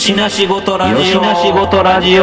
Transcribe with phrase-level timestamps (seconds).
[0.00, 0.96] よしなしごとラジオ。
[0.98, 2.22] よしなしごとラジオ。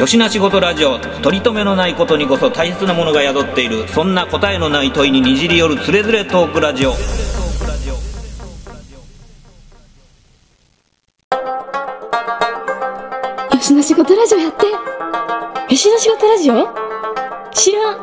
[0.00, 0.98] よしなしごとラジオ。
[0.98, 3.86] 取り留めのないことにこそ大切なものが宿っている。
[3.88, 6.88] そんな答えのない問いににじり寄るつれづれトークラジオ。
[6.88, 6.96] よ
[13.60, 14.72] しの仕事ラジオやってよ
[15.76, 16.66] しの仕事ラジオ？
[17.52, 17.98] 知らん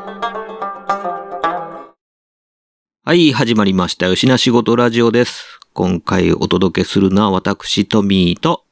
[3.04, 4.06] はい、始まりました。
[4.06, 5.56] よしなしごとラジオです。
[5.78, 8.64] 今回お届けするのは私、トミーと、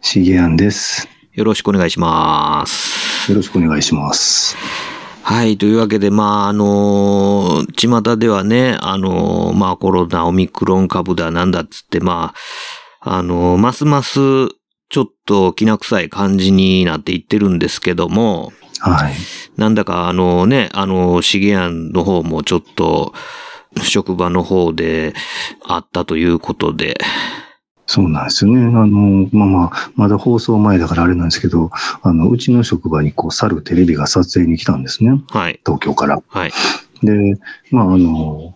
[0.00, 1.06] しげやんです。
[1.34, 3.30] よろしくお願いします。
[3.30, 4.56] よろしくお願いします。
[5.22, 5.58] はい。
[5.58, 12.32] というわけで、まあ、あのー巷ではね、あのーまあ、コロナ、オミクロン株だ、なんだっつって、ま
[13.02, 14.18] あ、あのーますます、
[14.88, 19.14] ちょっと気な臭い感じになっていってるんですけども、はい。
[19.58, 23.12] なんだかあのね、あの、シゲヤンの方もちょっと、
[23.82, 25.14] 職場の方で
[25.66, 26.98] あったということで、
[27.86, 28.64] そうなんですよね。
[28.64, 31.70] あの、まあまあ、まだ放送前だからあれなんですけど、
[32.02, 35.22] あの、うちの職場にこう、去るテレビが撮影に来たんですね。
[35.28, 36.22] はい、東京から。
[36.26, 36.52] はい、
[37.02, 37.38] で、
[37.70, 38.54] まああの、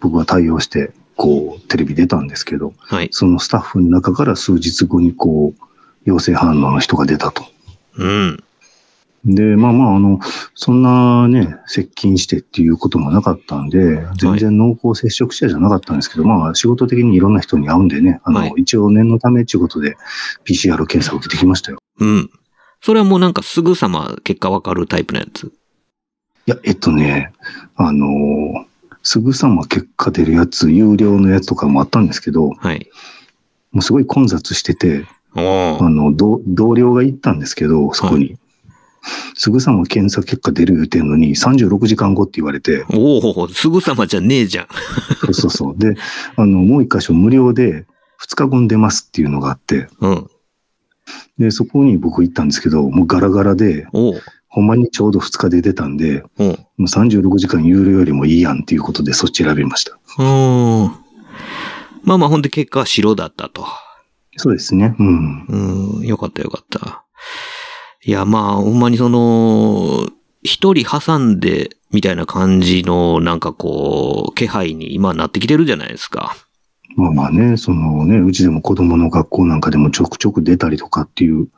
[0.00, 5.62] 僕は対応して、こう、テレビ出たんですけど、はい、そのスタッフの中から数日後にこう、
[6.04, 7.44] 陽性反応の人が出たと。
[7.98, 8.42] うん、
[9.24, 10.18] で、まあまあ、あの、
[10.54, 19.96] そんなね、接近してっていうこともなかったんで、全然濃厚接触者じゃなかったんですけど、まあ、仕事的にいろんな人に会うんでね、あの、はい一応念のためっていうことで
[20.46, 21.78] PCR 検査を受けてきましたよ。
[21.98, 22.30] うん。
[22.80, 25.46] それはもうなんかすぐさま結果わかるタイプのやつ？
[25.46, 25.50] い
[26.46, 27.32] や、えっとね、
[27.76, 28.64] あの、
[29.02, 32.88] すぐさま結果出るやつ、有料のやつとかもあったんですけど、もはい。
[33.74, 35.04] うすごい混雑してて、
[35.36, 38.38] おあーの、同同僚が行ったんですけど、そこに。
[39.34, 44.68] すぐさま検査結果出る言うてんのに、36時間後って言われて、おおすぐさまじゃねえじゃん。
[45.24, 45.78] そうそうそう。
[45.78, 45.96] で、
[46.36, 47.86] あの、もう一箇所無料で
[48.22, 50.30] 2日後に出ますっていうのがあって、うん。
[51.38, 53.86] で、そこに僕行ったんですけど、もうガラガラで、
[54.48, 59.98] ほんまにちょうど2日で出たんで、おうもう36時間有料よりもいいやんっていうことでそっち選びました。
[60.18, 61.10] うーん。
[62.02, 63.66] まあまあほんで結果は白だったと。
[64.36, 64.94] そうですね。
[64.98, 65.46] うん。
[65.46, 67.04] うん、よかったよかった。
[68.02, 70.08] いや、まあ、ほんまにその、
[70.42, 76.34] 一人挟んで、みたいな感じの、なんかこう、気配に今なってきてるじゃないですか。
[76.96, 81.48] まあまあね、そのね、うちでも子供の学校なんかでもちょくちょく出たりとかっていう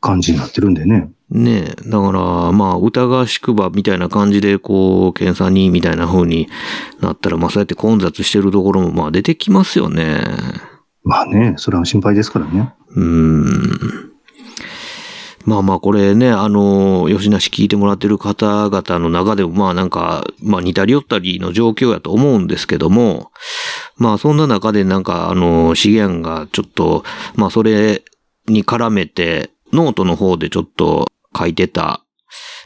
[0.00, 1.10] 感じになってるんでね。
[1.30, 1.88] ねえ。
[1.88, 6.48] だから、まあ、疑わしくば、みたいな感じで、こう、検査に、みたいな風に
[7.00, 10.24] なったら、まあ、そうやって混雑してるところも、まあ、出てきますよね。
[11.04, 12.74] まあね、それは心配ですからね。
[12.96, 14.13] うーん。
[15.44, 23.30] まあまあこれね、あの、吉梨聞いてもらってる方々の中でもまあなんか、まあ似たり寄ったりの状況やと思うんですけども、
[23.96, 28.02] まあそんな中でなんかあの、資源がちょっと、まあそれ
[28.46, 32.04] に絡めて、ノートの方でちょっと書いてた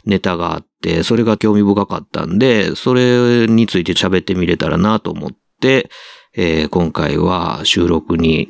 [0.05, 5.89] ネタがあって、それが興味深かったんで、それについて喋ってみれたらなと思って、
[6.35, 8.47] えー今回は収録に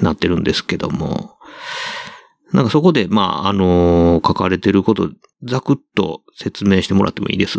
[0.00, 1.36] なってるんですけども、
[2.52, 5.10] なんかそこで、まあ、あのー書かれてること、
[5.44, 7.58] ざくっと説明してもらってもいいです？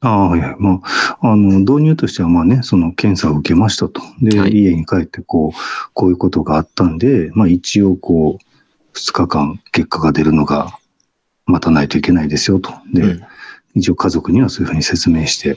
[0.00, 4.02] ああ、いや、まあ、あの、導入としては、まあね、その検査を受けましたと。
[4.20, 10.76] で、はい家に帰って、こう、こういうことがあったんで、まあ一応、こう、2日間結果が出るのが
[11.46, 12.72] 待たないといけないですよと。
[12.92, 13.22] で、うん
[13.74, 15.56] 一応家族にはそういうふうに説明して、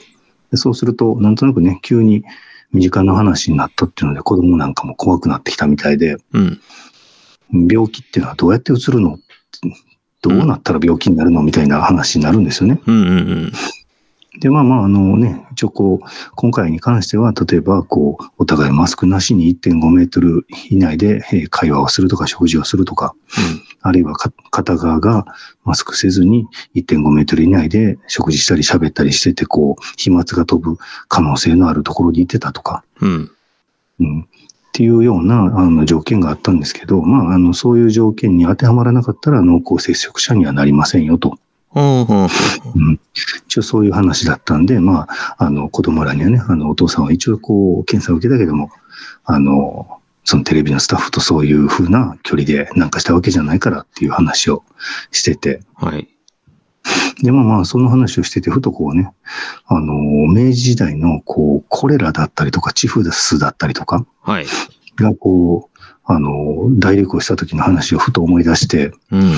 [0.49, 2.23] でそうすると、なんとなくね、急に
[2.71, 6.61] 身近な話になったっていうので、子供なんかも怖くなってきたみたいで、うん。
[7.53, 9.19] 病気っていうのはどうやって移るの？
[10.21, 11.43] どうなったら病気になるの？
[11.43, 12.81] みたいな話になるんですよね。
[12.85, 13.11] うんうんう
[13.47, 13.51] ん。
[14.39, 23.15] で、まあまあ、あのね、一応こう、今回に関しては、例えば、こう、お互いマスクなしに1.5メートル以内でえー会話をするとか、食事をするとか、
[23.81, 25.25] あるいはか片側が
[25.63, 30.77] マスクせずに1.5メートル以内で食事したり喋ったりしてて、こう、飛沫が飛ぶ
[31.07, 33.31] 可能性のあるところにいてたとか、うん。
[34.01, 34.27] うん。
[34.75, 41.39] っていうようなあの条件があったんですけど、まあ、あの、そういう条件に当てはまらなかったら濃厚接触者にはなりませんよと。
[41.69, 42.27] ほうほう
[42.75, 42.99] うん。
[43.47, 48.69] 一応そういう話だったんで、まあ、あの、子供らにはね、あの、お父さんは一応こう、検査を受けたけども、
[49.23, 54.65] あの、そのテレビのスタッフとそういう風な距離でなんかしたわけじゃないからっていう話を
[55.11, 56.09] してて、はい。
[57.21, 59.11] で、まあまあ、その話をしてて、ふとこうね、
[59.65, 64.45] あの、明治時代の、こう、コレラだったりとか、チフスだったりとかはい。
[64.97, 69.33] が、こう、あの、大流行した時の話をふと思い出して、うん。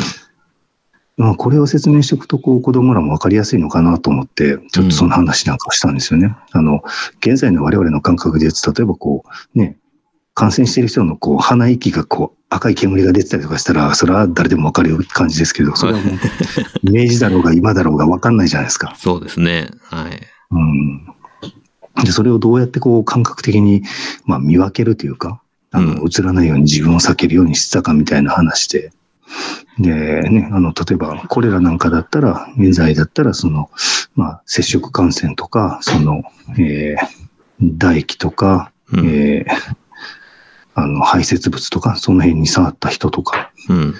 [1.18, 6.36] まあ、これを説明しておくと、こう、子供らもわかりやすいのかなと思って、ちょっとその話なんかをしたんですよね。
[6.52, 6.84] あの、
[7.20, 9.24] 現在の我々の感覚で言うと、例えばこ
[9.56, 9.78] う、ね、
[10.38, 18.94] 感染してる人のこう鼻息がこう赤い煙が出てたりとかしたら、それは誰でもわかる感じですけど、それはもう、明治だろうが今だろうがわかんないじゃないですか。
[18.98, 19.72] そうですね。
[19.86, 20.22] はい。
[20.51, 21.06] うん。
[22.06, 23.81] で、それをどうやってこう感覚的に、
[24.25, 25.42] まあ見分けるというか、
[25.72, 28.92] あの、うん映らないように自分を避けるようにしてたかみたいな話で、
[29.80, 33.72] で、ね、あの、例えば、これらなんかだったら、現在だったら、その、
[34.13, 36.22] まあ、接触感染とか、その、
[36.60, 39.75] えー、唾液とか、うんえー、
[40.78, 43.96] あの、排泄物とか、その辺に触った人とか、うん。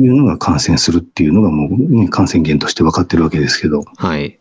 [0.00, 4.38] いうのが感染するっていうのがもう、ね、感染源として分かってるわけですけど、はい。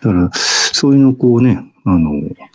[0.00, 2.10] だから、そういうのをこうね、あの、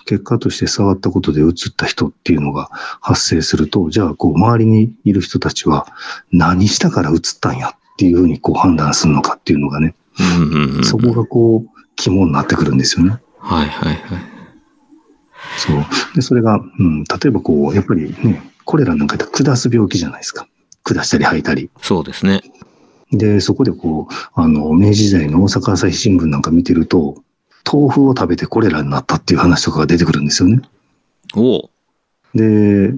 [0.06, 5.88] 結果として触ったことで移った人っていうのが発生すると、じゃあ、こう、周りにいる人たちは
[6.32, 9.96] 何したから移ったんやっていうふうにこう判断するのかっていうのがね。
[10.84, 13.18] そこがこう、肝になってくるんですよね。
[13.40, 14.37] はいはいはい。
[15.58, 15.86] そう。
[16.16, 20.48] で、それが、うん、例えばこう、やっぱりね、コレラなんかって下す病気じゃないですか。
[20.84, 21.70] 下したり吐いたり。
[21.82, 22.42] そうですね。
[23.12, 27.24] で、そこでこう、あの、明治時代の大阪朝日新聞なんか見てると、
[27.70, 30.62] 豆腐を食べてコレラになったっていう話とかが出てくるんですよね。
[31.36, 31.70] おう
[32.34, 32.94] で、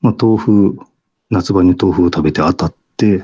[0.00, 0.78] まあ、豆腐、
[1.30, 3.22] 夏場に豆腐を食べて当たって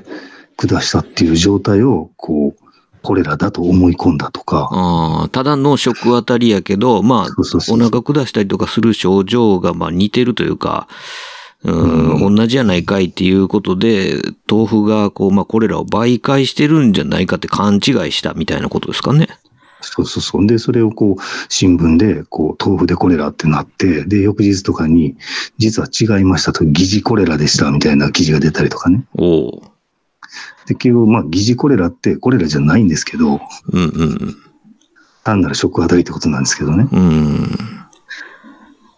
[0.57, 2.64] 下したっていう状態を、こう、
[3.05, 10.89] コレラだと思い込んだとか、ああ、ただの食当たりやけど、まあ、お腹下したりとかする症状が、まあ似てるというか、
[11.65, 14.21] うん、う同じやないかいっていうことで、
[14.51, 17.81] 豆腐が、こう、まあ、これらを媒介してるんじゃないかって勘違い
[18.13, 19.29] したみたいなことですかね。
[19.81, 20.47] そうそうそう。
[20.47, 25.17] で、それをこう、新聞で、こう、豆腐でコレラってなって、で、翌日とかに、
[25.59, 29.05] 実は違いましたと、疑似コレラでしたみたいな記事が出たりとかね。
[29.17, 29.74] おう。
[30.67, 33.41] で、結局、まあ、疑似コレラってコレラじゃないんですけど、
[33.73, 34.37] うんうん
[35.25, 36.87] 単なる食当たりってことなんですけどね。
[36.93, 37.01] うん。
[37.01, 37.59] うん。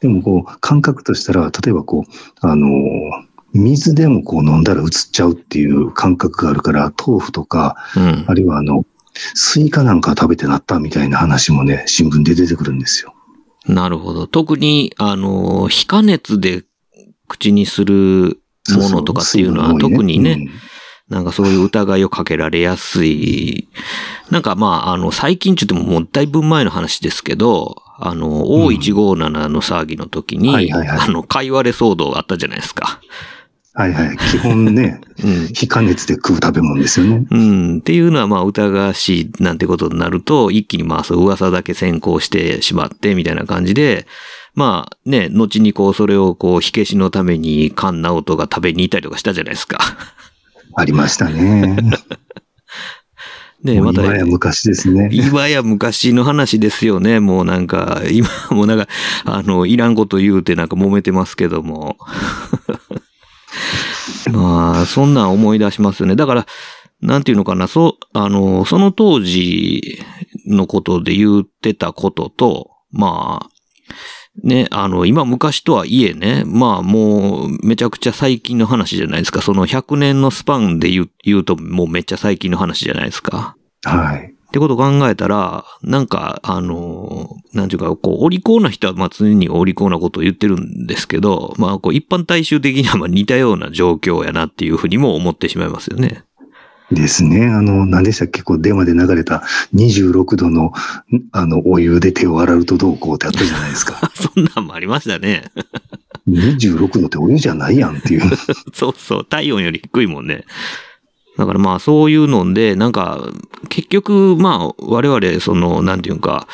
[0.00, 2.68] でも、こう、感覚としたら、例えばこう、あの、
[3.54, 8.34] 水でもこう飲んだら移っちゃうっていう感覚があるから、豆腐とか、うんあ。
[8.34, 8.84] るいはあの、
[9.34, 13.14] スイカなんか食べてなったみたいな話もね、新聞で出てくるんですよ。
[13.66, 14.26] なるほど。
[14.26, 16.64] 特に、あの、非加熱で
[17.28, 18.40] 口にする
[18.70, 20.50] ものとかっていうのはそうそう特にね、うん
[21.08, 23.68] なんかそういう疑いをかけられやすい。
[24.30, 33.00] なんかまあ、あの、最近ちょっともうだいぶ前の話ですけど、あの、O157 の騒ぎの時に、あの、貝割れ騒動あったじゃないですか。
[33.72, 34.16] はいはい。
[34.16, 35.48] 基本ね、うん。
[35.48, 37.26] 非加熱で食う食べ物ですよね。
[37.30, 37.78] うん。
[37.78, 44.06] っていうのはまあ疑わしいなんてことになると、一気にまあそう噂だけ先行してしまってみたいな感じで、
[44.54, 49.78] まあね、後にこうそれをこう火消しのために菅直人が食べに行ったりとかしたじゃないですか。
[50.76, 51.76] ありましたね。
[53.64, 54.04] で、また。
[54.04, 55.08] 今や昔ですね。
[55.10, 57.18] 今や昔の話ですよね。
[57.18, 58.86] もうなんか、今もうなんか、
[59.24, 61.96] あの、いらんこと言うてなんか揉めてますけども。
[64.30, 66.14] まあ、そんなん思い出しますよね。
[66.14, 66.46] だから、
[67.00, 69.98] なんていうのかな、そう、あの、その当時
[70.46, 73.55] のことで言ってたことと、まあ、
[74.42, 79.42] ね、あの、今昔とはいえね、まあもうめちゃくちゃ最近の話じゃないですか。
[79.42, 83.56] その100年のスパンで言う言うともうめっちゃ最近の話じゃないですか。
[83.84, 84.36] はい。
[84.46, 96.22] ってことを考えたら、なんか、あの、なんていうか、こう、お利口な人は、まあ、常にお利口なことを言ってるんですけど、まあ、こう、一般大衆的には、まあ、似たような状況やなっていうふうにも思ってしまいますよね。
[96.92, 97.46] ですね。
[97.46, 98.42] あの、何でしたっけ？
[98.42, 99.42] こう、電話で流れた
[99.74, 100.72] 26度の、
[101.32, 104.10] あの、お湯で手を洗うとどうこうってあったじゃないですか。
[104.14, 105.50] そんなんもありましたね。
[106.28, 108.22] 26度ってお湯じゃないやんっていう。
[108.72, 110.44] そうそう、体温より低いもんね。
[111.36, 113.28] だからまあそういうので、なんか、
[113.68, 116.46] 結局まあ我々その、なんていうか、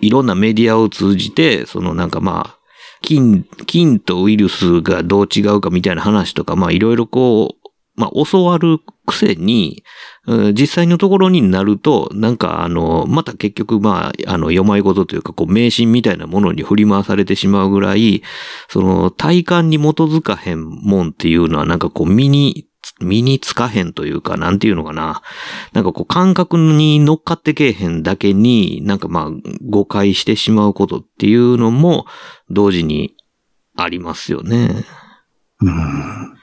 [0.00, 2.58] いろんなメディアを通じて、そのなんかまあ、
[3.02, 7.63] 菌、菌とウイルスがどう違うかみたいな話とか、まあいろいろこう、
[7.96, 9.84] まあ教わるくせに、
[10.52, 18.22] 実際のところになると、なんかあの、また結局まあ、あの、読まい事とというか、こう、迷信みたいなものに振り回されてしまうぐらい、
[18.68, 22.66] その、体感に基づかへんもんっていうのは、なんかこう、身に、
[23.00, 25.22] 身につかへんというか、なんていうのかな。
[25.72, 29.30] なんかこう、感覚に乗っかってけえへんだけに、なんかまあ、
[29.68, 32.06] 誤解してしまうことっていうのも、
[32.50, 33.14] 同時に
[33.76, 34.84] ありますよね。
[35.60, 36.34] うん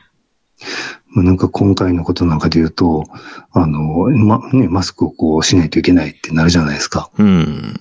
[1.14, 3.04] まあなんか今回のことなんかで言うと、
[3.52, 7.10] あの、ま、ね、マスクをこうしないといけないってなるじゃないですか。
[7.18, 7.80] うん。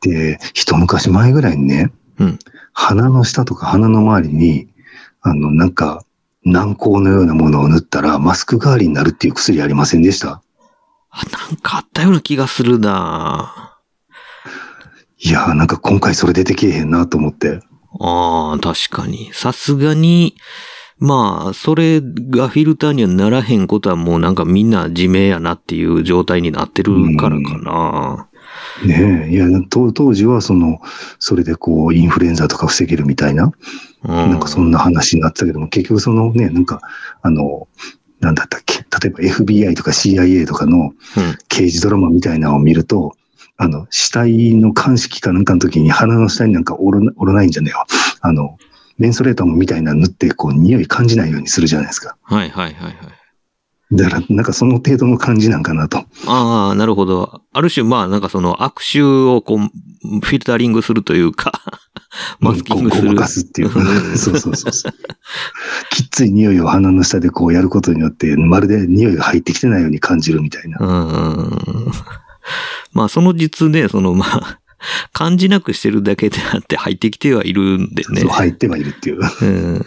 [0.00, 2.38] で、一昔前ぐらいにね、うん。
[2.72, 4.68] 鼻の下とか鼻の周りに、
[5.20, 6.04] あの、なんか、
[6.44, 10.42] 軟膏のようなものを塗ったら、マスク代わりになるっていう薬ありませんでした？
[11.10, 13.76] あ、なんかあったような気がするな
[15.18, 17.60] いやーなんか今回それ出てけえへんなと思って。
[18.00, 19.30] ああ、確かに。
[19.32, 20.34] さすがに、
[21.02, 28.28] まあ、それがフィルターにはならへんことはもうなんかみんな自明やなっていう状態になってるからかな。
[28.86, 30.80] ねえ、いや、当当時はその、
[31.18, 33.52] それでこう、インフルエンザとか防げるみたいな、
[34.04, 36.80] うん、なんかそんな話になってたけども、結局そのね、なんか、
[37.20, 37.66] あの、
[38.20, 40.92] なんだったっけ、例えば FBI とか CIA とかのうん
[41.48, 43.16] 刑事ドラマみたいなのを見ると、
[43.56, 47.84] あの、死体の鑑識かなんかの時に鼻の下になんかオロナオロナインじゃねえよ。
[48.20, 48.56] あの、
[49.02, 52.16] メンソレーターもみたいなの塗って、こう、匂い感じないようにするじゃないですか。
[52.22, 52.94] はいはいはいはい。
[53.96, 56.04] だから、なんかその程度の感じなんかなと。
[56.28, 57.42] ああ、なるほど。
[57.52, 61.50] ある種、まあ、なんかその悪臭をこう、フィルタリングするというか、
[62.38, 63.08] マスキングする。
[63.08, 63.70] ごまかすっていう。
[64.16, 64.92] そうそうそうそう。
[65.90, 70.78] きっつい匂いを鼻の下でこうやることによって、まるで匂いが入ってきてないように感じるみたいな。
[70.78, 71.92] うん。
[72.92, 74.61] まあ、その実ね、その、まあ、
[75.12, 78.30] 感じなくしてるだけであって入ってきてはいるんでねそう。
[78.30, 79.20] 入ってはいるっていう。
[79.20, 79.80] だうん。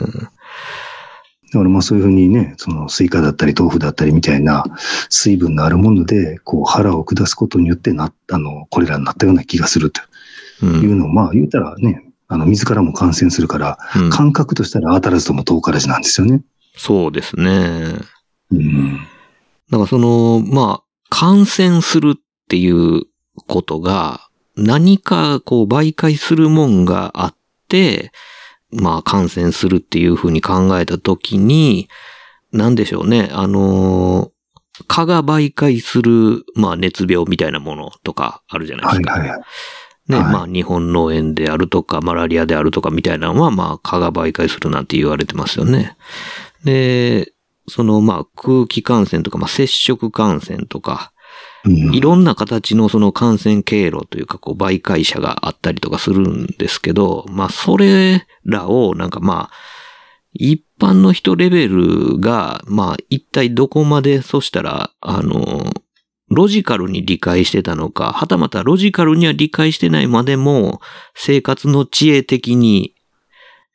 [1.51, 4.65] からまあそういうふうにね、そのスイカだったり豆腐だったりみたいな
[5.09, 10.01] 水分のあるもので、こう腹を下すことによってな、あの、コレラになったような気がすると
[10.63, 10.65] う。
[10.65, 16.41] いうんのを、まあ言うたらね、あの、自らも感染するから、うん感覚としたら当たらずとも遠からずなんですよね。
[16.75, 17.95] そうですね。
[18.51, 18.97] うん。
[19.69, 23.03] だからその、まあ、感染するっていう
[23.47, 24.25] ことが、
[24.57, 27.35] 何かこう媒介するもんがあっ
[27.67, 28.12] て、
[28.71, 31.89] まあ感染するっていうふうに考えたときに、
[32.51, 34.31] なんでしょうね、あの、
[34.88, 39.12] 蚊が媒介する、まあ熱病みたいなものとかあるじゃないですか。
[39.13, 39.41] はいはいはい。
[40.07, 45.97] ね、はいまあ日本脳炎であるとか、マラリアであるとかみたいなのは、まあ蚊が媒介するなんて言われてますよね。
[46.63, 47.33] で、
[47.67, 51.14] そのまあ空気感染とか、まあ接触感染とか、うん
[51.65, 59.55] いろんな形のその感染経路というか、こう媒介者があったりとかするんですけど、まあそれらをなんかまあ、
[60.34, 65.74] 一般の人レベルが、まあ一体どこまで、そしたら、あの、
[66.29, 70.81] ロジカルに理解してたのか、はたまたロジカルには理解してないまでも、
[71.15, 72.95] 生活の知恵的に、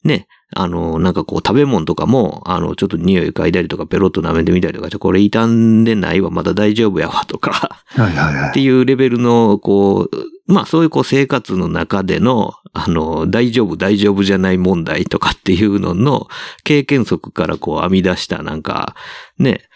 [0.04, 8.50] ね、あの、なんかこう食べ物とかも、あの、ちょっと匂い嗅いだりとか、ペロッと舐めてみたりとか、これ傷んでないわ、まだ大丈夫やわ、とか、はいはいはい。
[8.50, 16.26] っていうレベルの、こう、まあそういうこう生活の中での、あの、大丈夫、大丈夫じゃない問題とかっていうのの
[16.64, 18.96] 経験則からこう編み出したなんか、
[19.38, 19.68] ね、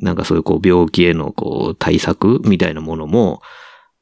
[0.00, 3.42] なんかそういうこう病気へのこう対策みたいなものも、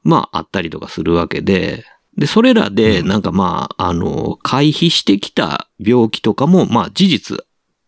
[0.03, 1.85] まああったりとかするわけで、
[2.19, 7.39] で、それらでなんかまあ、あの、回避してきた病気とかも、まあ事実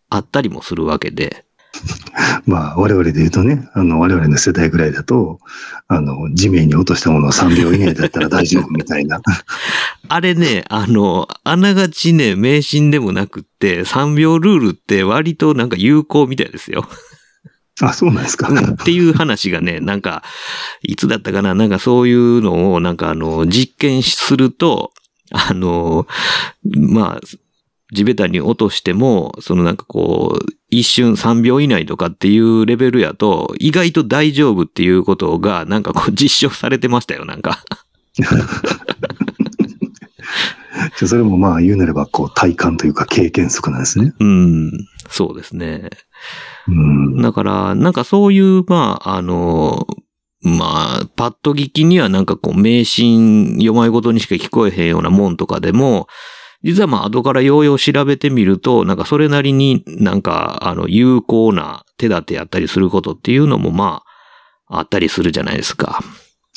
[0.09, 1.45] あったりもするわけで、
[2.45, 5.39] まあ、我々で言うとね、あの、我々の世代ぐらいだと、
[5.87, 9.21] あの、地面に落としたものを3秒以内だったら大丈夫みたいな。
[10.07, 16.87] あれね、あの、あながちね、迷信でもなくって、3秒ルールって割となんか有効みたいですよ。
[17.79, 18.49] あ、そうなんですか。
[18.49, 20.23] っていう話がね、なんか、
[20.83, 24.91] いつだったかななんかそういうのを、なんかあの、実験すると、
[25.31, 26.05] あの、
[26.63, 27.21] まあ、
[27.93, 37.63] 地べたに落としても、そのなんかこう、一瞬3秒以内とかっていうレベルやと、意外と大丈夫っていうことが、なんかこう実証されてましたよ、なんか。
[38.13, 38.27] じゃ
[41.03, 44.13] あそれもまあ言うなれば、こう、体感というか経験則なんですね。
[44.19, 44.71] うん、
[45.09, 45.89] そうですね。
[46.67, 47.21] うん。
[47.21, 49.87] だから、なんかそういう、まあ、あの、
[50.41, 56.07] まあ、パッと聞きにはなんかこう、迷信、読まいごとにしか聞こえへんようなもんとかでも、
[56.63, 64.03] 実はまあ、後からようよう調べてみると、なんかそれなりになんか、あの、有効な手立てやったりすることっていうのもま
[64.67, 66.01] あ、あったりするじゃないですか。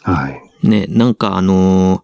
[0.02, 0.40] はい。
[0.66, 2.02] ね、なんかあのー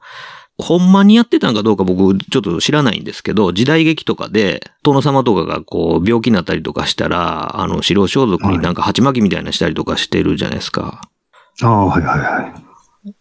[0.61, 11.03] ほんまにやってたんかどうか僕ちょっと知らないんですけど、時代劇とかで、殿様とかがこう病気になったりとかしたら、あの、白装束になんか鉢巻きみたいなしたりとかしてるじゃないですか。
[11.63, 12.55] ああ、はいはいはい。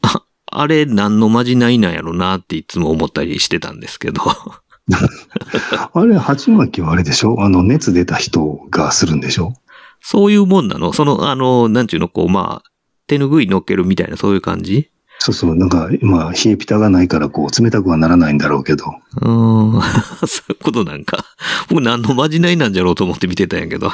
[0.52, 4.22] あれ何のまじないなんやろなっていつも思ったりしてたんですけど。
[5.94, 7.36] あれ、鉢巻きはあれでしょ？
[7.44, 9.54] あの、熱出た人がするんでしょ？
[10.02, 10.94] そういうもんなの？
[10.94, 12.70] その、あの、なんちゅうの、こう、まあ、
[13.06, 14.90] 手ぬぐい乗っけるみたいなそういう感じ？
[15.20, 15.56] そうそう。
[15.56, 18.86] なんか、まあ、冷えピタがないから、こう、冷たくはならないんだろうけど。
[19.22, 19.82] うーん。
[20.28, 21.26] そういうことなんか。
[21.70, 23.92] 僕何のまじないなんじゃろうと思って見てたんやけど。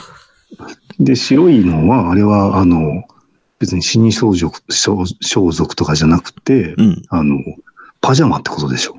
[1.00, 3.04] で、白いのは、あれは、あの、
[3.60, 7.02] 別に死に装束、装装束とかじゃなくて、うん。
[7.10, 7.40] あの、
[8.02, 8.98] パジャマってことでしょ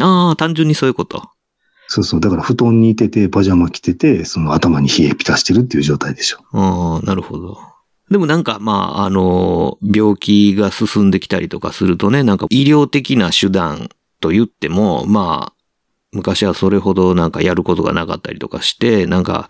[0.00, 1.30] ああ、単純にそういうこと。
[1.86, 2.20] そうそう。
[2.20, 6.38] だから布団にいてて、パジャマ着てて、その頭に冷えピタしてるっていう状態でしょ。
[6.52, 7.73] ああ、なるほど。
[8.10, 13.88] でもなんか、まあ、あの、病気が進んできたりとかするとね、なんか医療的な手段
[14.20, 15.54] と言っても、まあ、
[16.12, 19.48] 昔はそれほどなんかやることがなかったりとかして、なんか、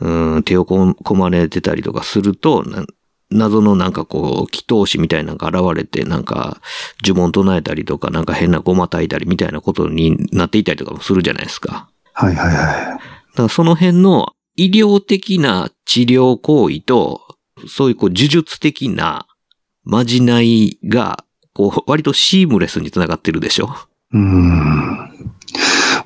[0.00, 2.84] うん、手をこ込まれてたりとかすると、な
[3.30, 6.60] 謎のなんかこう、祈祷師みたいなのが現れて、なんか、
[7.04, 11.88] 呪文唱えたりとか、なんか変なごま炊いたりみたいなことになっていたりとかもするじゃないですか。
[12.12, 12.56] はいはいはい。
[12.56, 17.22] だからその辺の医療的な治療行為と、
[17.68, 19.26] そういうこう呪術的な
[19.84, 23.70] まじないが、こう、割とシームレスにつながってるでしょ？
[24.12, 25.32] うーん。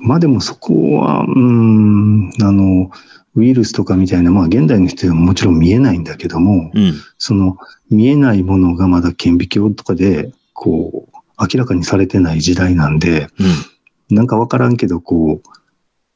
[0.00, 2.90] まあでもそこは、うーん、あの、
[3.34, 6.94] ウイルスとかみたいな、まあ現代の人はもちろん見えないんだけども、うん。
[7.18, 7.58] その
[7.90, 14.16] 見えないものがまだ顕微鏡とかで、こう、明らかにされてない時代なんで、うん。
[14.16, 15.48] なんかわからんけど、こう、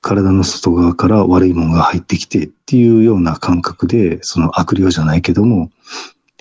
[0.00, 5.70] 体の外側から悪いものが入ってきてっていうような感覚で、その悪霊じゃないけども、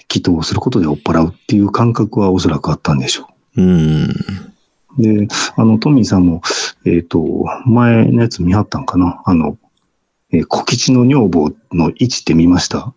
[0.09, 4.03] 祈祷をすることで追っ払うっていう感覚はおそらくあったんでしょうん。
[4.03, 4.07] う。
[4.97, 6.41] で、あの、トミーさんも、
[6.85, 9.21] えっ、と、前のやつ見張ったんかな？
[9.25, 9.57] あの、
[10.31, 12.93] えー小吉の女房の位置って見ました？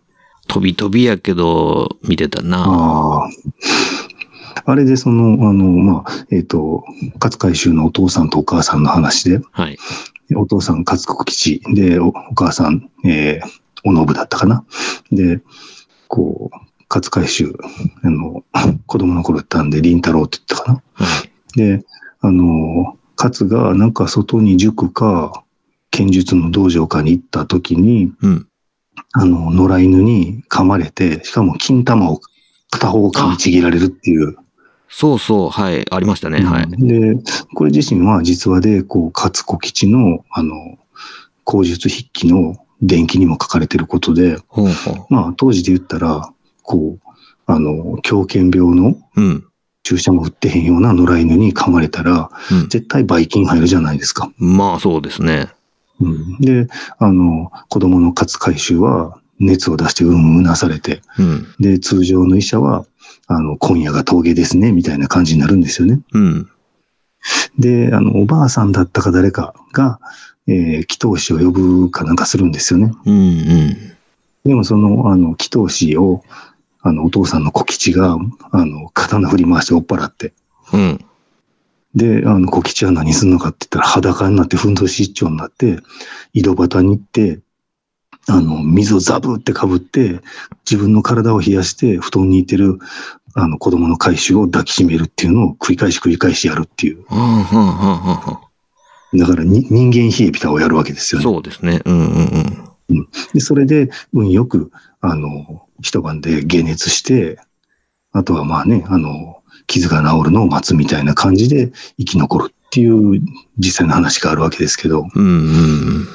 [0.47, 2.57] 飛び飛びやけど、見てたな。
[2.59, 3.29] ああ。
[4.65, 6.83] あれでその、あの、まあ、えっ、と、
[7.15, 9.77] 勝海舟のお父さんとお母さんの話で、はい。
[10.35, 14.65] お父さん勝小吉で、おお母さん、えー、お信だったかな。
[15.11, 15.41] で、
[16.07, 16.57] こう、
[16.89, 17.53] 勝海舟、
[18.03, 18.43] あの、
[18.85, 20.83] 子供の頃やったんで、林太郎って言ったかな。
[20.93, 21.23] は
[21.55, 21.57] い。
[21.57, 21.85] で、
[22.21, 25.43] あの、勝がなんか外に塾か、
[25.89, 28.47] 剣術の道場かに行った時に、うん。
[29.13, 32.21] あの、野良犬に噛まれて、しかも金玉を
[32.71, 34.37] 片方噛みちぎられるっていう。
[34.91, 35.85] そうそう、はい。
[35.89, 36.43] ありましたね。
[36.43, 36.69] はい。
[36.69, 37.15] で、
[37.55, 40.77] これ自身は実話で、こう、勝子吉の、あの、
[41.45, 45.05] 口述筆記の伝記にも書かれてることで、ほうほう。
[45.09, 46.29] まあ、当時で言ったら、
[46.61, 47.11] こう、
[47.45, 49.45] あの、狂犬病のうん。
[49.83, 52.69] 注射も打ってへんような野良犬に噛まれたら、うん。
[52.69, 54.31] 絶対ばい菌入るじゃないですか。
[54.37, 55.47] まあ、そうですね。
[56.01, 56.67] うん、で、
[56.99, 61.47] あの、子供の勝海舟は熱を出してうんうなされて、うん。
[61.59, 62.85] で、通常の医者は、
[63.27, 65.99] あの、今夜が峠ですね、みたいな感じになるんですよね。
[66.13, 66.49] うん。
[67.57, 69.99] で、あの、おばあさんだったか誰かが、
[70.47, 72.91] えー、祈祷師を呼ぶかなんかするんですよね。
[73.05, 73.13] うん。
[73.13, 73.77] うん。
[74.45, 76.23] でもその、あの、祈祷師を、
[76.81, 78.17] あの、お父さんの小吉が、
[78.51, 80.33] あの、刀振り回して追っ払って。
[80.73, 81.05] うん。
[81.93, 85.79] で、あの、小吉は何するのかって言ったら裸になって、ふんどし一丁になって、
[86.33, 87.39] 井戸端に行って、
[88.27, 90.19] あの、水をザブってかぶって、
[90.69, 92.79] 自分の体を冷やして、布団にいてる、
[93.33, 97.03] あの、子供の回収を抱きしめるっていうのを繰り返し繰り返しやるっていう。
[99.13, 101.23] だからに、人間冷えピタをやるわけですよん。
[101.23, 101.31] ね。
[101.31, 101.81] そうですね。
[101.85, 103.07] うんうんうん。
[103.33, 107.39] で、それで、運よく、あの、一晩で解熱して、
[108.11, 113.21] あとはまあね、あの、傷が治るのを待つみたいな感じで生き残るっていう
[113.57, 115.37] 実際の話があるわけですけど、うんうんう
[115.99, 116.07] ん。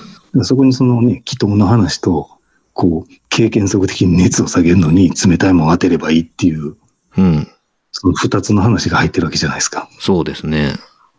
[0.44, 2.29] そこにそのね、祈祷の話と、
[2.72, 6.77] こう、経験則的に熱を下げるのに冷たいものを当てればいいっていう、
[7.16, 7.49] うん。
[7.92, 9.88] その二つの話が入ってるわけじゃないですか。
[9.99, 10.75] そうですね。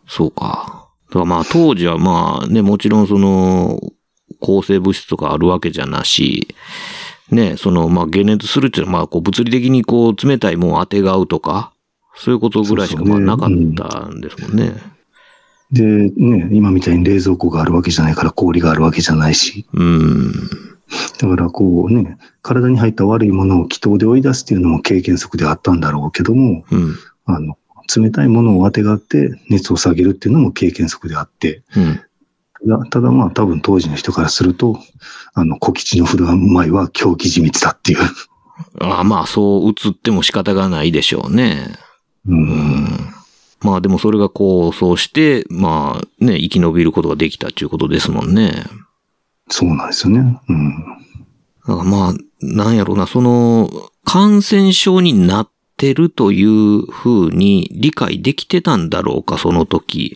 [0.06, 0.88] そうか。
[1.08, 3.80] だからまあ当時はまあね、もちろんその、
[4.40, 6.54] 抗生物質とかあるわけじゃなし、
[7.30, 11.72] ね、そのまあ解熱するっていうのはまあこう物理的にこう冷たいもんを当てがうとか、
[12.14, 14.74] そういうことぐらいしかそうそうねまあなかったんですもんね。
[15.70, 20.32] で、ね、今みたいに冷蔵庫があるわけじゃないから氷があるわけじゃないし、うん。
[21.20, 26.94] だからこうね、体に入った悪いものを気筒で追い出すっていうのも経験則であったんだろうけども、うん。
[27.26, 27.58] あの、
[27.94, 32.00] 冷たいものを当てがって熱を下げるっていうのも経験則であって、うん。
[32.90, 34.80] ただまあ多分当時の人からすると、
[35.34, 37.98] あの、小吉の振る舞いは狂気じみてたっていう。
[38.80, 41.78] ああまあそう映っても仕方がないでしょうね。
[42.26, 42.32] う。
[42.32, 43.17] うんん。
[43.60, 48.64] まあでもそれがこう、そうして、まあね、生き延びることができたっていうことですもんね。
[49.48, 50.40] そうなんですよね。
[50.48, 50.78] うん。
[51.66, 53.70] だからまあ、なんやろうな、その、
[54.04, 60.14] 感染症になってるというふうに理解できてたんだろうか、その時。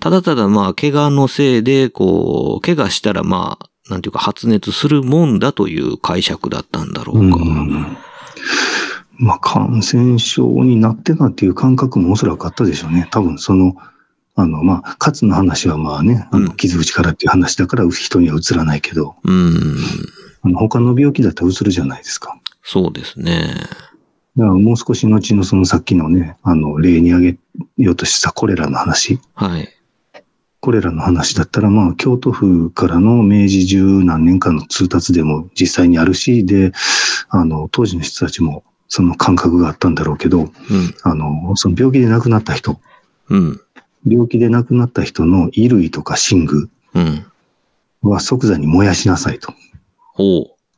[0.00, 7.36] ただただまあ、怪我のせいで、こう、怪我したらまあ、なんていうか発熱するもんだという解釈だったんだろうか。
[7.36, 7.96] うん
[9.18, 13.08] まあ、感染症になってたっていう感覚もおそらくあったでしょうね。
[13.10, 13.76] 多分その、
[14.34, 19.76] あの、まあ、勝の話はまあね、あの、うん傷口からっていう話だから人には移らないけど、うん。
[20.42, 22.38] あの他の病気だったら移るじゃないですか。
[22.62, 23.54] そうですね。
[24.36, 29.20] だからもう少し後のそのさっきのね、あの、例に挙げようとしたコレラの話。
[29.34, 29.68] はい。
[30.60, 36.72] コレラの話だったら、まあ、京都府からの明治十何年間の通達でも実際にあるし、で、
[37.28, 40.50] あの、当時の人たちもその感覚があったんだろうけど、うん。
[41.02, 42.78] あの、その病気で亡くなった人
[43.30, 43.60] うん。
[44.06, 47.24] 病気で亡くなった人の衣類とか寝具うん。
[48.02, 49.54] は即座に燃やしなさいと。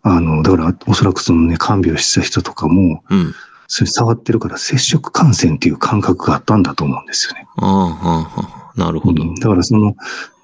[0.02, 3.34] あの、だから、おそらくそのね、看病した人とかも、うん。
[3.66, 7.48] それ触ってるから接触感染っていう感覚があったんだと思うんですよね。
[7.56, 8.30] あ
[8.76, 8.80] あ。
[8.80, 9.24] なるほど。
[9.24, 9.96] うんだからその、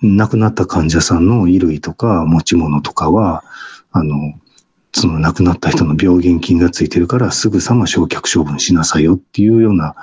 [0.03, 3.45] 亡くなった患者さんの衣類とか持ち物とかは、
[3.93, 4.35] あの、
[4.93, 9.95] その亡くなった人の病原菌がついてるからすぐさま焼却処分しなさいよっていうような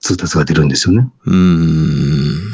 [0.00, 1.08] 通達が出るんですよね。
[1.24, 2.52] うーん。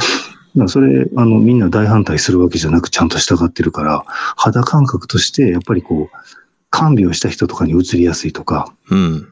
[0.56, 4.04] だそれ、あの、みんな大反対するわけじゃなくちゃんと従ってるから、
[4.36, 6.16] 肌感覚としてやっぱりこう、
[6.70, 9.28] 看病した人とかに移りやすいとか、うん。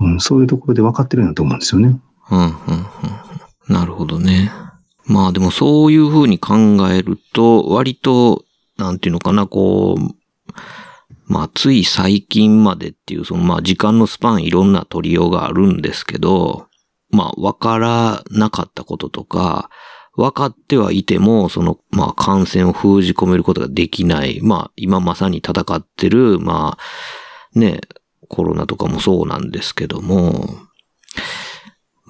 [0.00, 2.00] うん、そういうところで分かってるんだと思うんですよね。
[2.30, 3.74] うん、うん、うん。
[3.74, 4.50] なるほどね。
[5.06, 6.54] まあでもそういうふうに考
[6.90, 8.44] えると、割と、
[8.78, 10.19] なんていうのかな、こう、
[11.30, 16.66] まあつい最近までっていう、そのまあ時間のスパンいろんな取りようがあるんですけど、
[17.10, 19.70] まあわからなかったこととか、
[20.16, 24.40] 分かってはいても、その、まあ感染を封じ込めることができない。
[24.42, 26.76] まあ今まさに戦ってる、ま
[27.54, 27.80] あね、
[28.28, 30.48] コロナとかもそうなんですけども、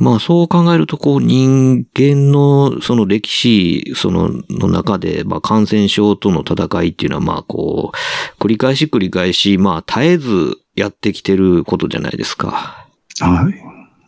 [0.01, 12.89] まあそう考えると、こう人間のその歴史、そのの中で、まあ感染症との戦いっていうのは、まあこう、繰り返し繰り返し、まあ絶えずやってきてることじゃないですか。
[13.21, 13.51] は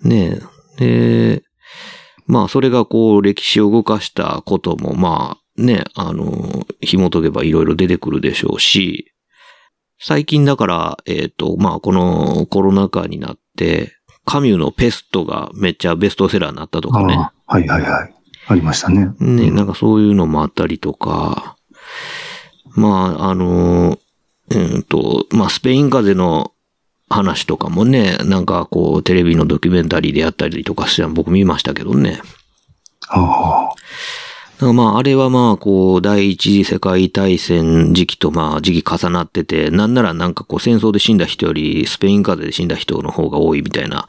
[0.02, 0.09] い。
[0.09, 0.40] ね
[0.81, 1.37] え。
[1.37, 1.42] で、
[2.26, 9.12] まあそれがこう歴史を動かしたことも、まあね、あの、紐解けばいろいろ出てくるでしょうし、
[10.00, 13.92] 最近だから、えっ、と、まあこのコロナ禍になって、
[14.24, 17.16] カミュのペストがめっちゃベストセラーになったとかね。
[17.46, 18.14] はいはいはい。
[18.46, 19.11] ありましたね。
[19.20, 21.56] ね、なんかそういうのもあったりとか、
[22.74, 23.98] まあ、あの、
[24.50, 26.52] うんと、まあ、スペイン風邪の
[27.08, 32.20] 話とかもね、なんかこう、テレビのドキュメンタリーでやったりとかして僕見ましたけどね。
[33.08, 33.71] あ
[34.62, 44.09] からまあ、あれはまあ、こう、第一次世界大戦時期とまあ、時期重なってて、なんならなんかこう、戦争で死んだ人より、スペイン風邪で死んだ人の方が多いみたいな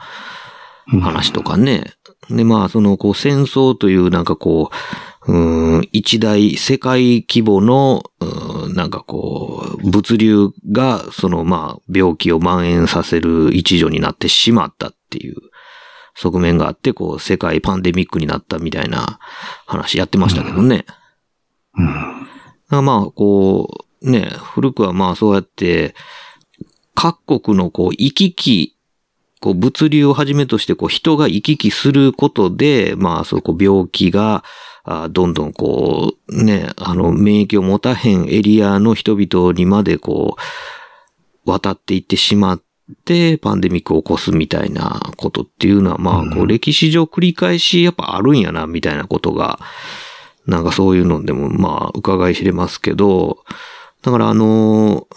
[0.92, 1.94] うん話とかね。
[2.30, 4.70] で、まあ、その、こう、戦争というなんかこ
[5.28, 15.36] う、うーん、一大世界規模の、うーんなんかこう、物流が、その、まあ、病気を蔓延させる一助になってしまったっていう
[16.16, 19.20] 側面があって、こう、世界パンデミックになったみたいな
[19.66, 20.86] 話やってましたけどね。
[21.78, 21.86] うん。
[21.86, 22.26] だか
[22.70, 25.96] らまあ、こう、ね、古くはまあそうやって、
[26.94, 28.78] 各国のこう、行き来、
[29.40, 34.44] こう、物流をはじめとして、こう、人が行き来することで、まあ、そう、こう、病気が、
[34.86, 40.36] あどんどんこう、ね、あの、免疫を持たへんエリアの人々にまでこ
[41.46, 42.64] う、渡っていってしまっ
[43.06, 49.60] て、パンデミックを起こすみたいなことっていうのは、まあ、こう、歴史上繰り返しやっぱあるんやな、みたいなことが、
[50.46, 53.40] なんかそういうのでも、まあ、伺い知れますけど、
[54.02, 55.08] だからあの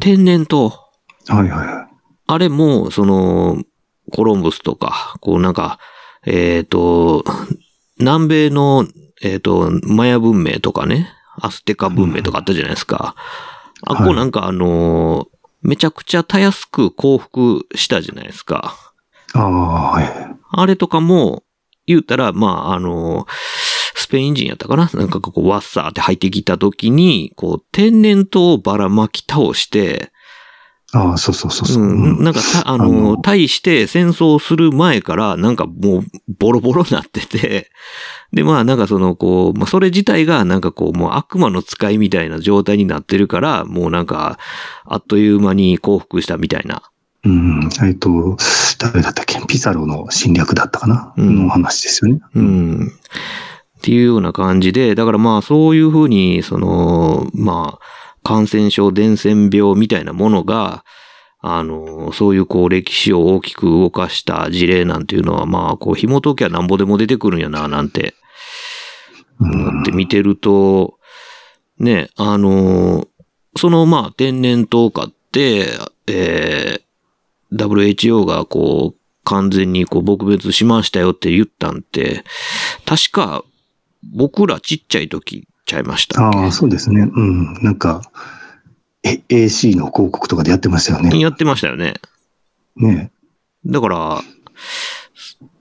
[0.00, 0.70] 天然痘、
[1.28, 1.88] はいはいはい。
[2.26, 3.62] あれも、その、
[4.12, 5.78] コロンブスとか、こうなんか、
[6.26, 7.24] えっ、と、
[7.98, 8.86] 南米の、
[9.22, 11.10] えっ、と、マヤ文明とかね、
[11.40, 13.14] アステカ文明とかあったじゃないですか。
[13.86, 15.28] あっこなんかあの
[15.62, 18.76] めちゃくちゃたやすく降伏したじゃないですか。
[19.34, 19.50] ああ、
[19.92, 20.36] はい。
[20.50, 21.42] あれとかも、
[21.86, 23.26] 言うたら、まあ、あの、
[23.94, 24.90] スペイン人やったかな？
[24.94, 30.12] なんかこう、ワッサーって入ってきた時に、こう、天然痘をばらまき倒して、
[30.94, 31.86] ああ、そうそうそうそうう。
[31.86, 36.04] ん、なんかた、あの、あの対して戦争する前から、なんかもう、
[36.38, 37.70] ボロボロになってて、
[38.32, 44.38] で、まあ、なんかその、こう、まあ、それ自体が、なんかこう、もう悪魔の使いみたいな状態になってるから、もうなんか、
[44.86, 46.82] あっという間に降伏したみたいな。
[47.24, 47.68] うん。
[47.82, 48.36] えっと、
[48.78, 49.38] 誰だったっけ？
[49.46, 52.20] ピサロの侵略だったかな、うんの話ですよね。
[52.34, 52.92] うん。
[53.78, 60.84] っていうような感じで、だからまあそういうふうに、その、まあ、感染症伝染病みたいなものが、
[61.40, 68.12] あの、そういうこう歴史を大きく動かした事例なんていうのは、まあ、こう紐解きゃなんぼでも出てくるんやな、なんて。
[69.40, 70.98] 思って見てると、
[71.78, 73.08] ね、あの、
[73.56, 75.70] そのまあ天然痘化って、
[76.06, 76.88] えー
[77.50, 82.24] WHO がこう、完全にこう撲滅しましたよって言ったんって、
[82.84, 83.42] 確か
[84.14, 86.38] 僕らちっちゃい時ちゃいましたっけ？
[86.38, 87.02] ああ、そうですね。
[87.02, 87.54] うん。
[87.62, 88.02] なんか、
[89.04, 91.18] え AC の広告とかでやってましたよね。
[91.20, 91.94] やってましたよね。
[92.76, 93.12] ね
[93.64, 94.20] だから、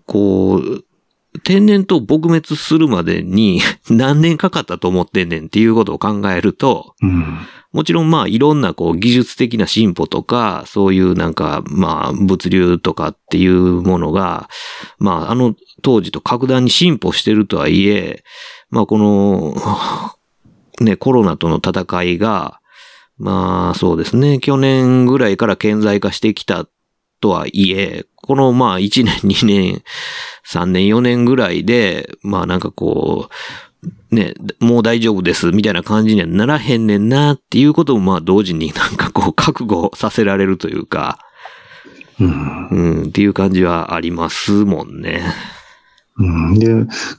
[0.06, 0.84] こう、
[1.43, 7.38] 天然痘撲滅するまでに 何年かかったと思ってんねんっていうことを考えると、うん。
[7.74, 14.50] もちろんまあいろんなこう技術的な進歩とか、そういうなんかまあ物流とかっていうものが、
[14.98, 18.24] まああの当時と格段に進歩してるとはいえ、
[18.69, 19.56] まあこの、
[20.80, 22.60] ね、コロナとの戦いが、
[23.17, 26.67] まあそうですね、去年ぐらいから顕在化してきた
[27.19, 29.84] とはいえ、このまあ1年、2年、
[30.45, 41.19] 3年、4年ぐらいで、まあなんかこう、ね、もう大丈夫ですみたいな感じにはならへんねんなっていうこともまあ同時になんかこう覚悟させられるというか、
[42.19, 42.67] うん。
[42.69, 45.21] うん、っていう感じはありますもんね。
[46.17, 46.67] うん、で、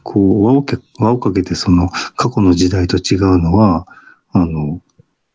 [0.02, 3.86] こう、輪をけ、輪をかけてその過去の時代と違うのは、
[4.32, 4.80] あの、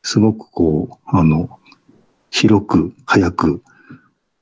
[0.02, 1.60] すごくこう、あの、
[2.30, 3.62] 広く、早く、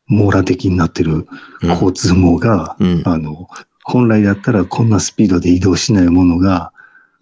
[0.08, 1.28] 網羅的になってる
[1.62, 3.48] 交通網が、うんうんあの、
[3.84, 6.74] 本来だったらこんなスピードで移動しないものが、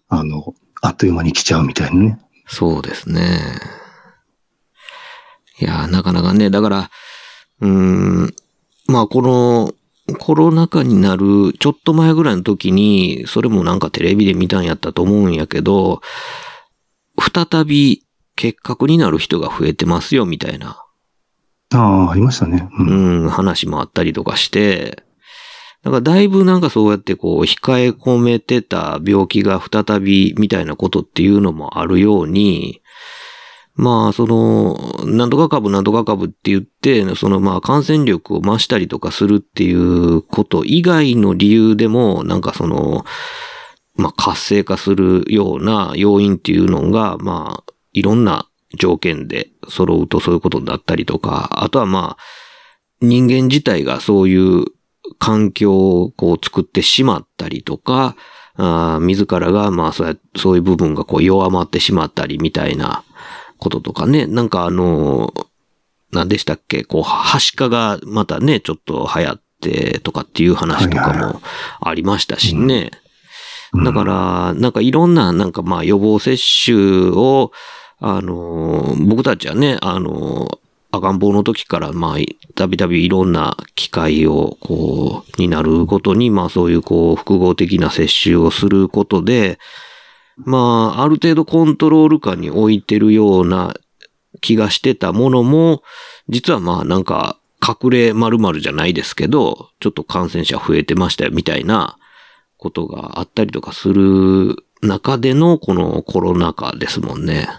[0.08, 2.20] あの、あっという間に来ちゃうみたいなね。
[2.48, 3.42] そうですね。
[5.60, 6.90] いやー、なかなかね、だから、
[7.62, 8.34] うーん、
[8.88, 9.74] まあこの、
[10.16, 16.02] コロナ禍になるちょっと前ぐらいの時に、それもなんかテレビで見たんやったと思うんやけど、
[17.18, 18.04] 再び
[18.36, 20.84] 結核になる人が増えてますよ、みたいな、
[21.72, 22.68] ああ、ありましたね。
[22.78, 23.24] うん。
[23.24, 25.04] うん、話もあったりとかして、
[25.84, 32.82] だからだいぶなんかそうやってこう、控え込めてた病気が再びみたいなことっていうのもあるように、
[33.80, 43.06] まあ、その、なんとか株なんとか株って言って、そのまあ感染力を増したりとかするっていうこと以外の理由でも、なんかその、
[43.96, 52.24] まあ活性化するような要因っていうのが、まあ、いろんな条件で揃うとそういうことになったりとか、あとはまあ、
[53.00, 54.66] 人間自体がそういう
[55.20, 58.18] 環境をこう作ってしまったりとか、
[58.58, 63.06] あ自らがまあそうや、そういう部分がこう弱まってしまったりみたいな
[63.60, 64.26] こととかね。
[64.26, 65.34] なんかあの、
[66.12, 66.84] 何でしたっけ？
[66.84, 71.42] こう、はしかがまたね、ちょっと流行ってとかっていう話とかも
[71.82, 72.92] ありましたしね。
[72.94, 73.10] うん
[73.72, 77.52] だから、なんかいろんな、なんかまあ予防接種を、
[78.00, 82.18] あの、僕たちはね、あの、赤ん坊の時から、まあ、
[82.56, 89.60] たびたびいろんな機会を、こう、になることに、まあそういう、こう、複合的な接種をすることで、
[90.46, 93.76] まあ、ある程度コントロール下に置いてるような
[94.42, 95.84] 気がしてたものも、
[96.28, 101.98] 実はまあなんか、隠れ〇〇じゃないですけど、ちょっと感染者増えてましたよ、みたいな
[102.58, 107.50] ことがあったりとかする中でのこのコロナ禍ですもんね。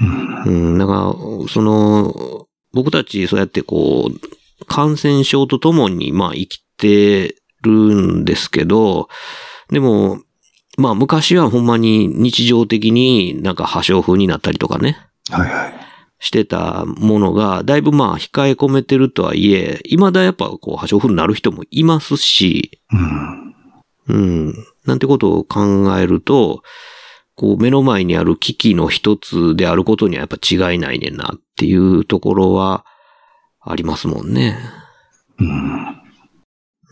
[0.00, 9.08] うんうん、だから、その、僕たちそうやってこう、感染症とともに、まあ生きてるんですけど、
[9.70, 10.20] でも、
[10.78, 14.96] まあ昔はほんまに日常的になんか破傷風になったりとかね、
[15.28, 15.74] はいはい。
[16.20, 23.54] してたものが、だいぶまあ控え込めてるとはいえ、未だやっぱこう破傷風になる人もいますし、うん。
[24.08, 24.18] う
[24.50, 24.54] ん。
[24.86, 26.62] なんてことを考えると、
[27.34, 32.84] こう目の前にある危機の一つであることにはやっぱ違いないねんなっていうところは
[33.60, 34.58] ありますもんね。
[35.40, 36.07] うん。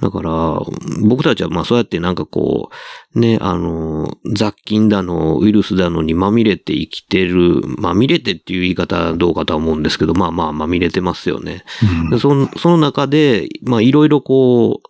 [0.00, 0.60] だから、
[1.00, 2.70] 僕たちはまあそうやってなんかこ
[3.14, 11.64] う、ね、あの、雑菌だの、ウイルスだのにまみれて生きてる、まみれてっていう言い方はどうかとは思うんですけど、まあまあまみれてますよね。
[12.02, 14.82] うんでその、その中で、まあいろいろこ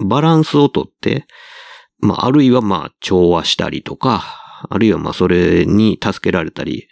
[0.00, 1.26] う、バランスをとって、
[1.98, 4.22] まああるいはまあ調和したりとか、
[4.68, 6.86] あるいはまあそれに助けられたり、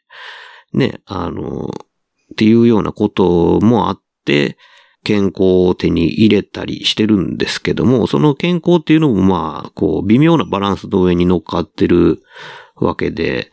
[0.72, 4.56] ね、あの、っていうようなこともあって、
[5.04, 12.22] 健康を手に入れたりしてるんですけども、その健康っていうのもまあ、こう、微妙なバランスの上に乗っかってる
[12.76, 13.50] わけで、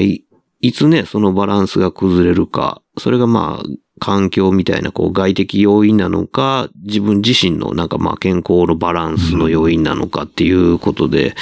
[0.00, 0.24] い
[0.60, 3.66] いつね、そのバランスが崩れるか、それがまあ、
[4.00, 11.34] 環境みたいなこう外的要因なのか、自分自身のなんかまあ健康のバランスの要因なのかっていうことで、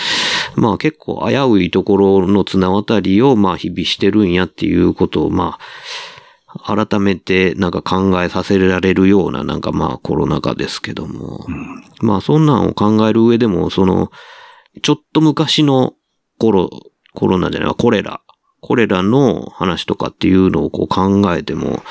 [0.54, 6.11] まあ結構危ういところの綱渡りをまあ日々してるんやっていうことをまあ、
[6.64, 11.46] 改めてなんか考えさせられるようななんかまあコロナ禍ですけども、
[12.00, 14.10] まあそんなんを考える上でも、その、
[14.82, 15.94] ちょっと昔の
[16.38, 16.70] コロ、
[17.14, 18.22] コロナじゃないわ、コレラ。
[18.60, 21.82] コレラの話とかっていうのをこう考えても、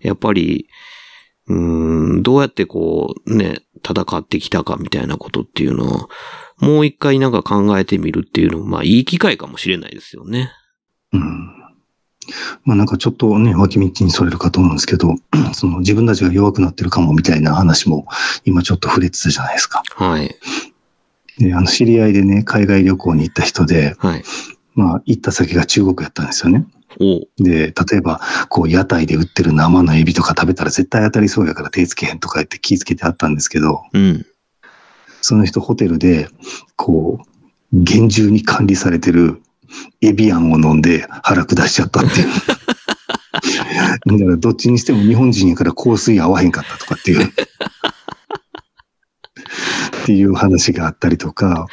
[0.00, 0.68] やっぱり、
[1.48, 6.08] うーん、どうやってこうね、戦ってきたかみたいなことっていうのを、
[6.60, 10.52] もう一回なんか考えてみるっていうのも、まあいい機会かもしれないですよね。
[11.12, 11.41] うん。
[12.64, 15.14] まあなんかちょっとね、脇道にそれるかと思うんですけど、
[15.54, 18.06] その自分たちが弱くなってるかもみたいな話も
[18.44, 19.82] 今ちょっと触れてたじゃないですか。
[19.94, 20.36] はい。
[21.38, 24.24] で、あの知り合いでね、海外旅行に行った人で、はい。
[24.74, 26.66] まあ、行った先が中国やったんですよね。
[27.38, 34.26] で、例えば、こう、屋台で売ってる生のエビとか食べたら絶対当たりそうやから手つけへんとか言って気ぃつけてあったんですけど、うん。
[35.20, 36.28] その人ホテルで、
[36.76, 37.26] こう、
[37.72, 39.42] 厳重に管理されてる
[40.00, 42.28] エビアンを飲んで腹下しちゃったっていう。
[44.06, 47.26] だからどっちにしても日本人やから香水合わへんかったとかっていう。
[50.02, 51.66] っていう話があったりとか、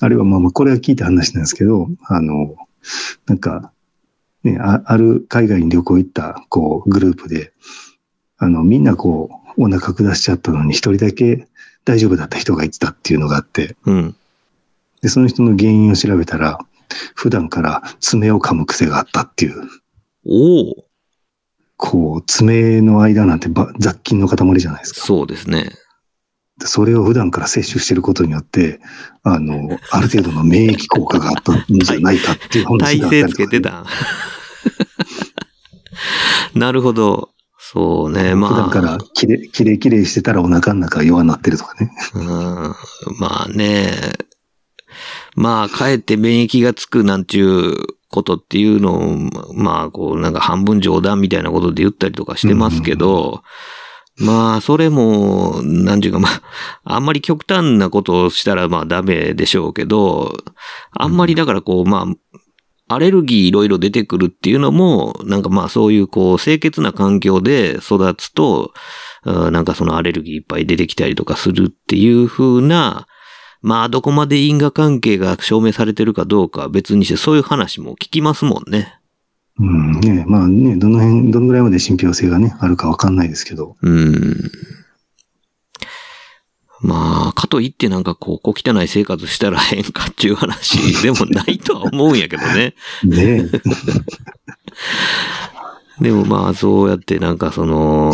[0.00, 2.56] あるいはまあまあこれは聞いた話なんですけど、あの、
[3.26, 3.72] なんか、
[4.42, 7.52] ね、あある海外に旅行行ったこうグループで、
[8.38, 11.46] あの、みんなこうお腹下しちゃったのに一人だけ
[11.84, 14.16] 大丈夫だった人がいてたっていうのがあって、うん。
[15.02, 16.58] で、その人の原因を調べたら、
[17.14, 19.68] 普段から爪を噛む癖があったっていう、
[20.26, 20.84] おお。
[21.76, 25.00] こう、爪の間なんてば雑菌の塊じゃないですか。
[25.00, 25.70] そうですね。
[26.58, 28.80] でそれを普段から摂取してることによって、
[29.24, 33.32] あの、ある程度の免疫効果があったんじゃないかっていう話体があったりとか。
[33.32, 33.84] 勢つけてた。
[36.54, 37.30] なるほど。
[37.58, 38.36] そうね。
[38.36, 38.50] まあ。
[38.50, 40.32] 普段からきれ、きれきれしてた。
[40.32, 41.90] らお腹の中が弱なってるとかね。
[42.14, 42.24] うん
[43.18, 43.90] まあね。
[45.34, 47.74] まあ、かえって免疫がつくなんていう
[48.08, 53.42] ことっていうのを、まあ、こう、なんか半分冗談みたいなことで言ったりとかしてますけど、
[54.16, 56.42] まあ、それも、なんていうか、まあ、
[56.84, 60.36] あんまり極端なことをしたら、まあ、ダメでしょうけど、
[60.92, 62.36] あんまりだからこう、まあ、
[62.86, 68.72] アレルギーいろいろ出てくるっていうのも、なんかまあそういうこう清潔な環境で育つと、
[69.24, 73.06] うんなんかそのアレルギーいっぱい出てきたりとかするっていう風な、
[73.64, 79.00] まあどこまで因果関係が証明されてるかどうかは別にしてそういう話も聞きますもんね。
[79.58, 83.76] うん、ね、まあね、どの辺、どのぐらいまで信憑性がね、あるかわかんないですけど。
[83.80, 84.50] うん。
[86.82, 92.74] まあ、かといってなんかこう、小汚い生活したら変かっていう話でもないとは思うんやけどね。
[93.04, 93.48] ね
[96.02, 98.12] でもまあそうやってなんかその、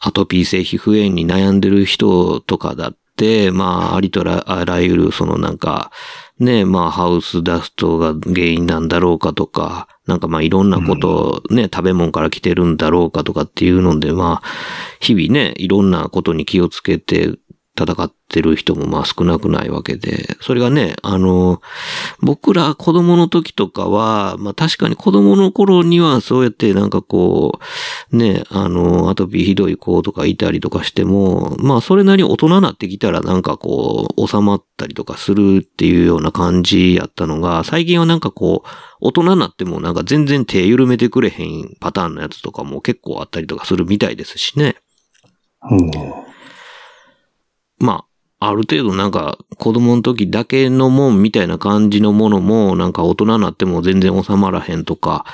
[0.00, 2.92] アトピー性皮膚炎に悩んでる人とかだ
[3.50, 5.90] まあありとらあらゆるそのなんか、
[6.38, 14.48] ね、まあハウスダストが原因なんだろうかとか、なんかまあいろんなことをね、食べ物から来てるんだろうかとかっていうので、まあ、
[15.00, 17.36] 日々ね、いろんなことに気をつけて
[17.78, 21.62] 戦ってる人もまあ少なくないわけで、それがね、あの、
[22.20, 27.58] 僕ら子供の時とかは、まあ確かに子供の頃にはそうやってなんかこ
[28.12, 38.68] う、ね、あの、アトピーひどい子とかいたりとかしても、まあそれなりに大人になってきたらなんかこう、収まったりとかするっていうような感じやったのが、最近はなんかこう、
[39.00, 44.76] 大人になってもなんか全然手緩めてくれへんパターンのやつとかも結構あったりとかするみたいですしね。
[45.70, 46.31] うん
[47.82, 48.04] ま
[48.38, 55.24] あ、ある程度なんか子供の時だけのもんみたいな感じのものもなんか大人になっても全然収まらへんとか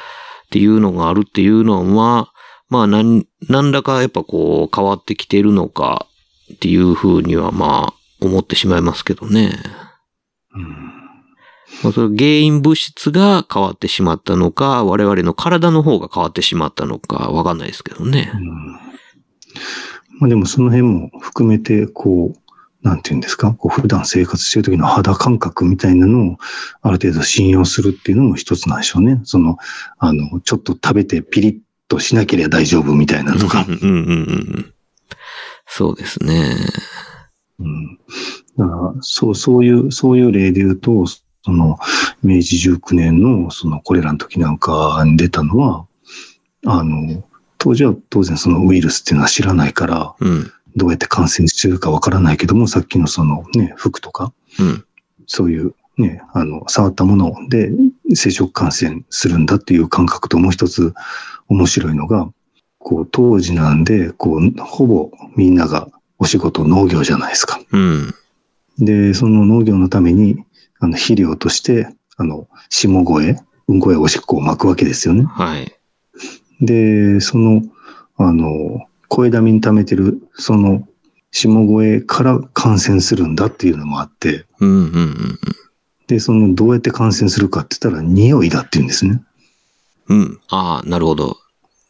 [0.46, 2.32] っていうのがあるっていうのは、
[2.68, 6.06] まあ何、何らかやっぱこう変わってきてるのか
[6.54, 9.58] っていうふうにはまあ思ってしまいますけどね。
[10.54, 10.98] うん
[11.82, 18.32] まあ、それ原因物質が変わってしまったのか、我々の体の方が変わってしまったのかわかんないですけどね。
[20.18, 22.38] まあでもその辺も含めて、こう、
[22.83, 26.37] なんていうんですか、こう普段生活してる時の肌感覚みたいなのを
[26.83, 29.20] ある程度信用するっていうのも一つなんでしょうね。
[29.24, 29.59] その、
[29.98, 33.66] あの、ちょっと食べてピリッとしなければ大丈夫みたいなのとか。
[33.68, 33.94] うんうんうんう
[34.61, 34.74] ん。
[35.66, 36.57] そうですね。
[37.59, 37.98] うん。
[38.57, 41.78] だから、そう、そういう、そういう例で言うと、その、
[42.22, 45.87] 明治19年の、その、これらの時なんかに出たのは、
[46.64, 47.24] あの、
[47.58, 50.52] 当時は当然そのウイルスっていうのは知らないから、うん。
[50.76, 54.84] どうやって感染してるかわからないけども、さっきのそのね、服とか、うん。
[55.26, 57.70] そういうね、あの、触ったもので
[58.14, 60.94] 接触感染するんだっていう感覚ともう一つ
[61.48, 62.28] 面白いのが、
[62.78, 65.88] こう、当時なんで、こう、ほぼみんなが
[66.18, 67.61] お仕事農業じゃないですか。
[67.72, 68.14] うん。
[68.78, 70.44] で、その農業のために、
[70.78, 73.36] あの、肥料として、あの、下声、
[73.66, 75.24] うんこやおしっこを巻くわけですよね。
[75.24, 75.78] はい。
[76.61, 77.62] で、その、
[78.16, 80.86] あの、声だめに溜めてる、その、
[81.30, 85.38] 下声から感染するんだっていうのもあって、うんうんうん
[86.09, 89.22] で、その、どうやって感染するかって言ったら、匂いだって言うんですね。
[90.09, 90.18] うん。
[90.20, 90.40] うん。
[90.48, 91.36] ああ、なるほど。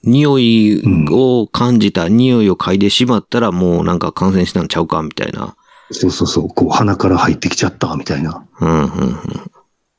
[0.02, 5.54] 匂いを感じた、匂いを嗅いでしまったらもうなんか感染したんちゃうかみたいな。
[5.92, 8.44] そうそうそう、こう、鼻から入ってきちゃった、みたいな。
[8.60, 9.18] うんうんうん。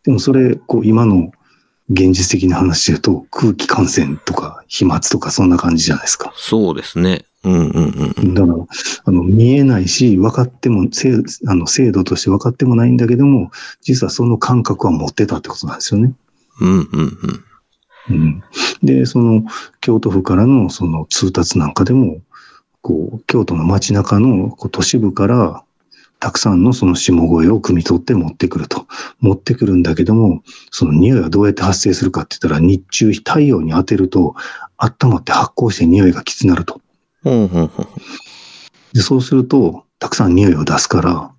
[0.03, 1.31] でもそれ、こう、今の
[1.89, 6.31] 現実的な話で言うと、空気感染とか、飛沫とか、そんな感じじゃないですか。
[6.35, 7.25] そうですね。
[7.43, 8.33] うんうんうん。
[8.33, 8.65] だから、
[9.05, 16.13] あの、見えないし、分かっても、制あの制度として分かってもないんだけども、実はその感覚は持ってたってことなんですよね。
[16.61, 17.17] うん、うん、うん。
[18.09, 18.43] うん。
[18.83, 19.43] で、その、
[19.81, 22.21] 京都府からのその通達なんかでも、
[22.81, 25.63] こう、京都の街中のこう都市部から、
[26.19, 28.87] たくさんのその下声を汲み取って持ってくると。
[29.19, 34.35] 持ってくるんだけども、その匂いはどうやって発生するかって言ったら、日中太陽に当てると、
[34.77, 36.81] 温まって発酵して匂いがきつなると。
[38.93, 41.31] で、そうすると、たくさん匂いを出すから、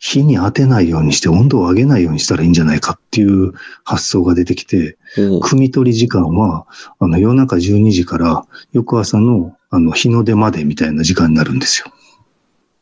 [0.00, 3.52] 火に当てないようにして温度を上げないようにしたらいいんじゃないかっていう
[3.84, 6.66] 発想が出てきて、汲み取り時間は、
[6.98, 11.92] あの、夜中12時から翌朝の、あの、日の出までみたいな時間になるんですよ。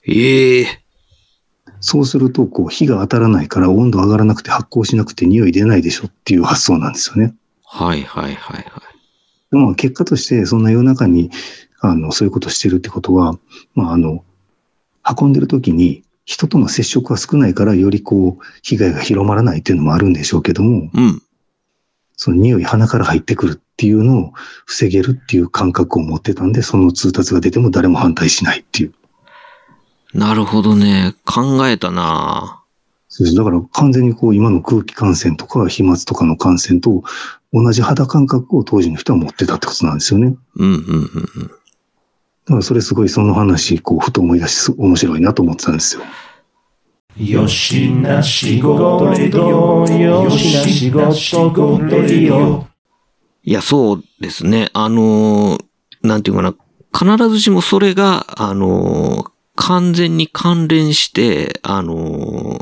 [0.06, 0.85] ええ
[1.88, 7.32] そうすると、こう、火が当たらないから温度上がらなくて発酵しなくて匂い出ないでしょっていう発想なんですよね。
[7.62, 8.64] はいはいはいはい。
[9.52, 11.30] でも、結果として、そんな夜中に、
[11.78, 13.38] あの、そういうことをしてるってことは、
[13.76, 14.24] まあ、あの、
[15.16, 21.22] 運んでる時に、人との接触が少ないから、よりこう、被害が広まらないっていうのもあるんでしょうけども、うん。
[22.16, 24.32] その匂い鼻から入ってくるっていうのを
[24.64, 28.94] 防げるっていう感覚を持ってたんで、その通達が出ても誰も反対しないっていう。
[30.16, 31.14] なるほどね。
[31.24, 32.62] 考えたな
[33.08, 37.02] そうですだから完全にこう今の空気感染とか飛沫とかの感染と
[37.52, 40.36] 同じ肌感覚を当時の人は持ってたってことなんですよね。
[40.56, 40.82] うんうんうん
[41.36, 41.46] うん。
[41.48, 41.50] だ
[42.46, 46.02] からそれすごいその話、こう、ふと思い出し、面白いなと思ってたんですよ。
[47.16, 52.66] よしな仕事レディオよしな仕事レディオ
[53.42, 54.70] いや、そうですね。
[54.74, 55.64] あのー
[56.02, 56.54] なんていうかな。
[56.96, 62.60] 必ずしもそれが、あのー完全に関連して、あのー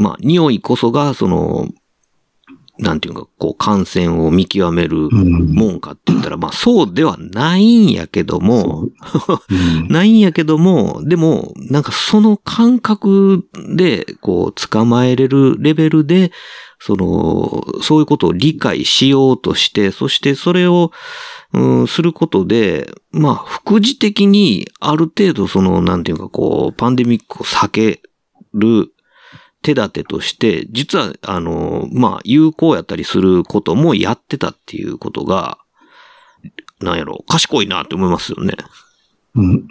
[0.00, 1.68] まあ、匂いこそが、その、
[2.78, 5.52] なんていうか、こう、感染を見極めるうん。
[5.52, 8.88] もんかって言ったら、まあ、そうではないんやけども、
[9.50, 16.30] うん ないんやけども、でも、なんかその感覚で、こう、捕まえれるレベルで、
[16.80, 20.92] その、そういうことを理解しようとして、そしてそれを、
[21.52, 28.02] うん、することで、まあ、副次的に、ある程度その、なんていうか、こう、パンデミックを避け
[28.54, 28.92] る
[29.62, 35.58] 手立てとして、実は、あの、まあ、有効やったりすることもやってたっていうことが、
[36.80, 38.54] なんやろ、賢いなって思いますよね。
[39.34, 39.68] うん。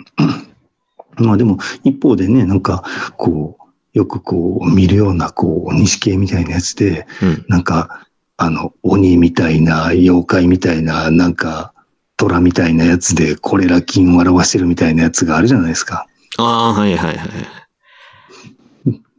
[1.26, 2.84] まあでも、一方でね、なんか、
[3.18, 3.67] こう、
[3.98, 7.46] よくこう、見るような、こう、西系みたいなやつで、うん。
[7.48, 8.06] なんか、
[8.38, 11.74] あの、鬼みたいな、妖怪みたいな、なんか、
[12.16, 16.06] 虎みたいなやつで、コレラ菌を表してるみたいなやつがあるじゃないですか。
[16.38, 17.28] ああ、はいはいはい。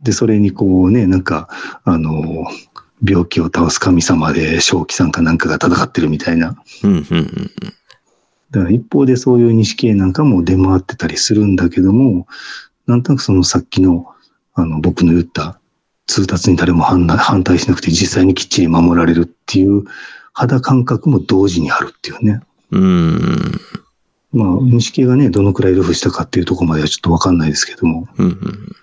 [0.00, 1.48] で、それにこうね、なんか、
[1.82, 2.46] あの、
[3.04, 6.56] 病気を倒す神様で、正気さんかなんかが戦ってるみたいな。
[6.84, 7.50] うん、うん、うん。
[8.50, 12.28] だから一方でそういう西系なんかも出回ってたりするんだけども、
[12.86, 14.06] なんとなくそのさっきの、
[14.60, 15.60] あの、僕の言った
[16.06, 19.84] 通達に誰も反反対しなくて実際にきっちり守られるっていう
[20.32, 22.40] 肌感覚も同時にあるっていうね。
[22.72, 23.60] うーん。
[24.32, 28.08] まあ、西系がね、どのくらいルフしたかっていうところまではちょっとわかんないですけども。
[28.18, 28.76] うん、うん。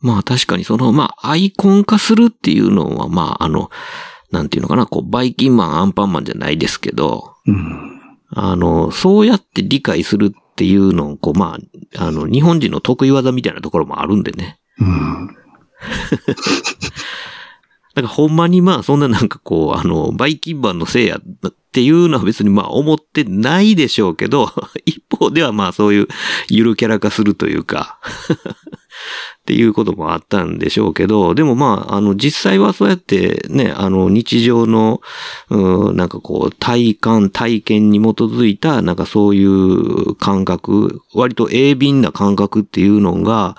[0.00, 3.70] まあ確かにその、まあアイコン化するっていうのは、まああの、
[4.30, 8.00] なんていうのかな、こう、バイキンマン、アンパンマンじゃないですけど、うん。
[8.30, 11.58] あの、そうやって理解するっていうのを、こう、ま
[11.96, 14.58] あ、あの、日本人の得意技みたいなところもあるんでね。
[14.80, 15.36] うん。
[18.02, 24.50] かほんまにまあそんななんかこう、あの、バイキンマンのせいやっていうのは別にまあ思ってないでしょうけど、
[24.84, 26.08] 一方ではまあそういう
[26.48, 35.02] ゆるキャラ化するというか、 っていうこともあったんでしょうけど、でもまあ、あの、実際はそうやってね、あの、日常の、
[35.50, 43.56] うん、なんかこう、体感、体験に基づいた、なんかそういう感覚、割と鋭敏な感覚っていうのが、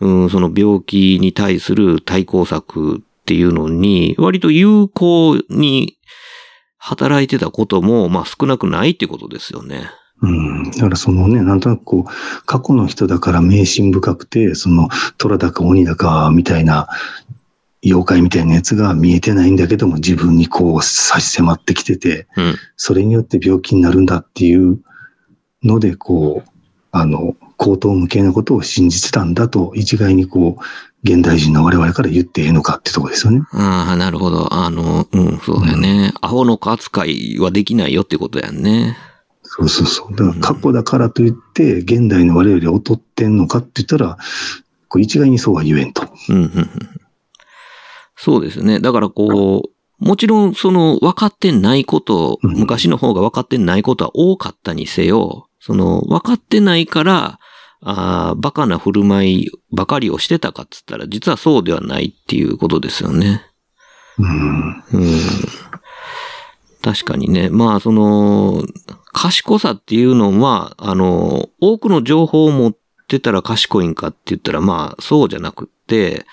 [0.00, 5.98] うん、その病気に対する対抗策っていうのに、割と有効に
[6.78, 9.90] 働いてたことも、まあ少なくないってことですよね。
[10.22, 10.70] うん。
[10.70, 14.88] だからそのね、なんとなくこう、過去の人だから迷信深くて、その、
[15.18, 16.88] 虎だか鬼だかみたいな、
[17.82, 22.54] 妖怪みたいなやつが見えてないんだけども、自分にこう差し迫ってきてて、うん。
[22.76, 24.80] それによって病気になるんだっていう
[25.62, 26.49] ので、こう、
[26.92, 30.64] あの、口頭無形なことを信じてたんだと、一概にこう、
[31.02, 33.42] 現代人の我々から言ってええのかってとこですよね。
[33.52, 34.52] ああ、なるほど。
[34.52, 36.12] あの、うん、そうだよね。
[36.20, 38.96] アホの子扱いはできないよってことやんね。
[39.42, 40.16] そうそうそう。
[40.16, 44.18] だから過去だからといって、現代の我々より劣ってんのかって言ったら、
[44.88, 46.02] こう一概にそうは言えんと。
[46.28, 46.70] うん、うん、うん。
[48.16, 48.80] そうですね。
[48.80, 57.38] だからこう、もちろんその分かってないこと、うん昔の方が分かってないことは多かったにせよ、その分かってないから、
[57.82, 63.42] ああ、バカな振る舞いばかりをしてたかっつったら、実はそうではないっていうことですよね。
[64.18, 64.84] うん。
[64.92, 65.20] うん。
[66.82, 67.48] 確かにね。
[67.48, 68.64] まあ、その、
[69.12, 72.76] 賢さっていうのは、あの、多くの情報を持っ
[73.08, 76.26] てたら賢いんかって言ったら、まあ、そうじゃなくって、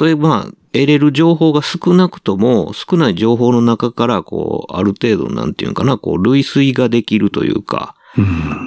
[0.00, 7.94] 例えば、得れる情報が少なくとも、少ない情報の中から、こう、ある程度、なんていうのかな、こう、類推ができるというか、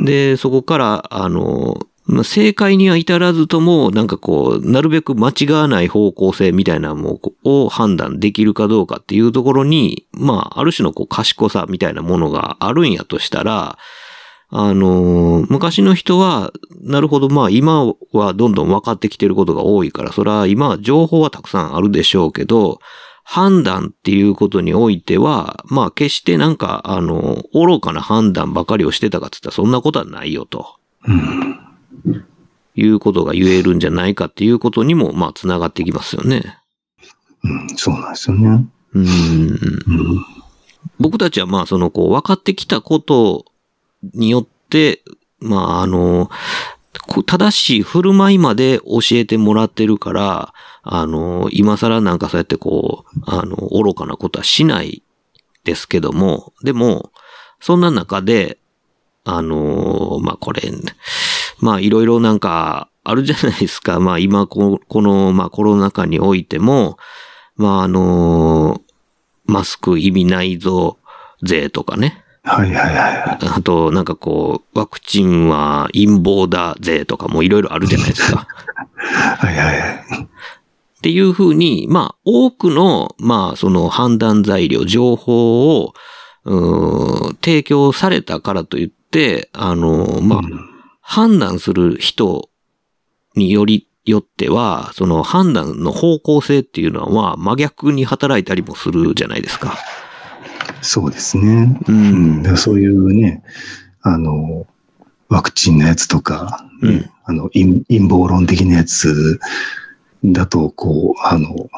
[0.03, 13.77] で、そこから、あの、まあ正解には至らずとも、なんかこう、なるべく間違わない方向性みたいなものを判断できるかどうかっていうところに、まあ、ある種のこう賢さみたいなものがあるんやとしたら、
[14.49, 22.79] あの、昔の人は、なるほど、まあ今はどんどん分かってきてることが多いから、それは今は情報はたくさんあるでしょうけど、
[23.29, 30.77] 判断っていうことにおいては、まあ決してなんか、あの、愚かな判断ばかりをしてたかって言ったらそんなことはないよと。
[31.05, 31.59] うん。
[32.75, 36.57] いうことが言えるんじゃないかっていうことにも、まあ、つながってきますよね。
[37.43, 37.67] うん。
[37.75, 38.65] そうなんですよね。
[38.93, 39.05] うん。
[39.05, 40.25] うん。
[40.97, 43.43] 僕たちはまあ、その、こう、分かってきたこと
[44.13, 45.03] によって、
[45.41, 46.29] まあ、あの、
[47.07, 50.53] 正しい振る舞いまで教えてもらってるから、
[50.83, 55.03] あの、今更なんかそうやってこう、あの、愚かなことはしない
[55.63, 57.11] ですけども、でも、
[57.59, 58.57] そんな中で、
[59.23, 60.61] あの、まあ、これ、
[61.59, 63.99] ま、いろいろなんか、あるじゃないですか。
[63.99, 66.97] まあ、今こ、この、まあ、コロナ禍においても、
[67.55, 68.81] まあ、あの、
[69.45, 70.97] マスク意味ないぞ、
[71.41, 72.23] 税とかね。
[72.47, 73.37] はいはいはい。
[73.41, 78.47] あと、なんかこう、ワクチンは陰謀だ税とかもいろいろあるじゃないですか。
[78.95, 80.27] はいはいはい。
[80.97, 85.93] っていうふうに、まあ、多くの、まあ、その判断材料、情報を、
[86.45, 90.41] うーん提供されたからといって、あの、まあ、
[91.01, 92.49] 判断する人
[93.35, 99.77] により、よっては、その判断の方向性っていうのは、まあ、真逆に働いたりもするじゃないですか。
[100.81, 101.79] そうですね。
[101.87, 101.91] う。
[101.91, 103.43] うんそういうね、
[104.01, 104.65] あの、
[105.29, 109.39] ワクチンのやつとか、ねうんあの陰、陰謀論的なやつ
[110.23, 111.69] だと、こう、あの、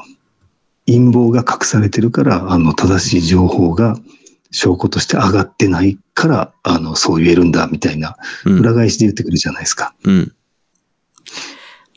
[0.85, 3.97] 陰謀が隠されてるから、あの、正しい情報が
[4.51, 9.95] 証拠として上がってないから、あの、そう言えるんだ、みたいな、うん裏返しで言ってくるじゃないですか。
[10.03, 10.31] うん。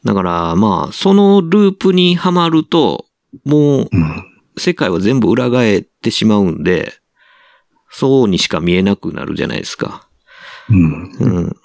[0.04, 3.06] だから、まあ、そのループにはまると、
[3.44, 4.31] もう、うん。
[4.56, 6.92] 世界は全部裏返ってしまうんで、
[7.90, 10.08] そうにしか見えなくなるじゃないですか。
[10.70, 11.12] うん。
[11.20, 11.56] うん。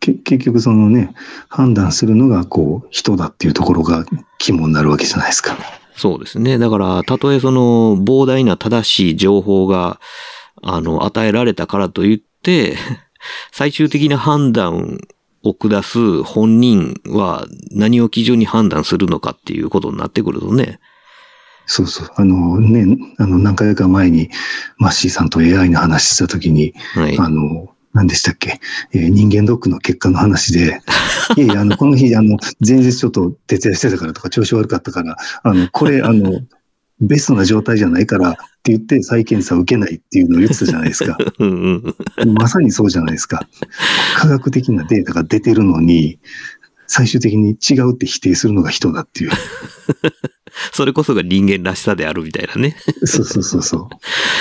[0.00, 1.14] け結局そのね、
[1.48, 4.04] 判断するのが、こう、人だっていうところが
[4.38, 5.56] 肝になるわけじゃないですか。
[5.96, 6.58] そうですね。
[6.58, 10.00] だから、たとえその膨大な正しい情報が、
[10.62, 12.76] あの、与えられたからといって、
[13.52, 14.98] 最終的な判断
[15.42, 20.80] を下す本人は何を基準に判断するのかっていうことになってくるとね。
[21.66, 22.10] そうそう。
[22.16, 24.30] あのね、あの何回か前に
[24.78, 27.18] マッシーさんと AI の話したときに、はい。
[27.18, 28.60] あの、何でしたっけ、
[28.92, 30.80] えー人間ドックの結果の話で、
[31.36, 36.40] いやいや、あの、この日、あの、前日ちょっと徹夜してたからとか調子悪かったから、あの、これ、あの、
[37.00, 41.18] ベストな状態じゃないからって言って再検査を受けないっていうのを言ってたじゃないですか。
[42.38, 43.46] まさにそうじゃないですか。
[44.16, 46.18] 科学的なデータが出てるのに、
[46.96, 49.30] 最終的に違うって否定するのが人だっていう。
[50.72, 52.76] それこそが人間らしさであるみたいなね。
[53.04, 53.88] そうそうそうそう。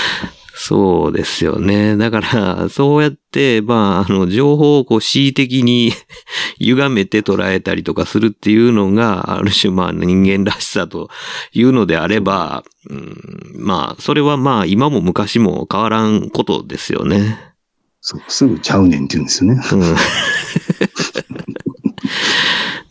[0.55, 1.97] そうですよね。
[1.97, 5.93] だから、そうやって、まあ、あの、情報をこう、恣意的に
[6.61, 11.09] 歪めて捉えたりとかするっていうのが、ある種、まあ、人間らしさと
[11.53, 13.17] いうのであれば、うん、
[13.57, 17.53] まあ、それはまあ、今も昔も変わらんことですよね。
[17.99, 19.59] そう、すぐちゃうねんって言うんですよね。
[19.71, 19.95] うん。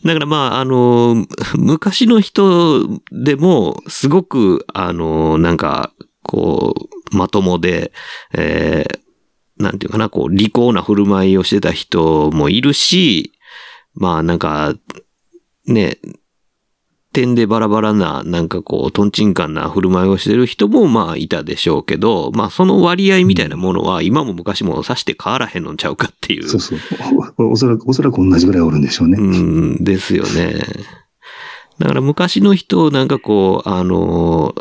[0.05, 1.25] だからまあ、あの、
[1.57, 5.93] 昔の人でも、すごく、あの、なんか、
[6.23, 6.73] こ
[7.11, 7.93] う、まともで、
[8.33, 13.33] えー、なんていうかな、こう、利口な振る舞いをしてた人もいるし、
[13.93, 14.73] まあ、なんか、
[15.65, 15.99] ね、
[17.13, 26.49] 点でバラバラな、なんかこう、トンチンカンな振る舞いをしてる人もまあいたでしょうけど、まあその割合みたいなものは今も昔もさして変わらへんのちゃうかっていう。
[26.49, 26.79] そうそう。
[27.37, 29.17] おおそらく、おそらく同じぐらいおるんでしょうね。
[29.17, 30.61] うん、ですよね。
[31.79, 34.53] だから昔の人をなんかこう、あの、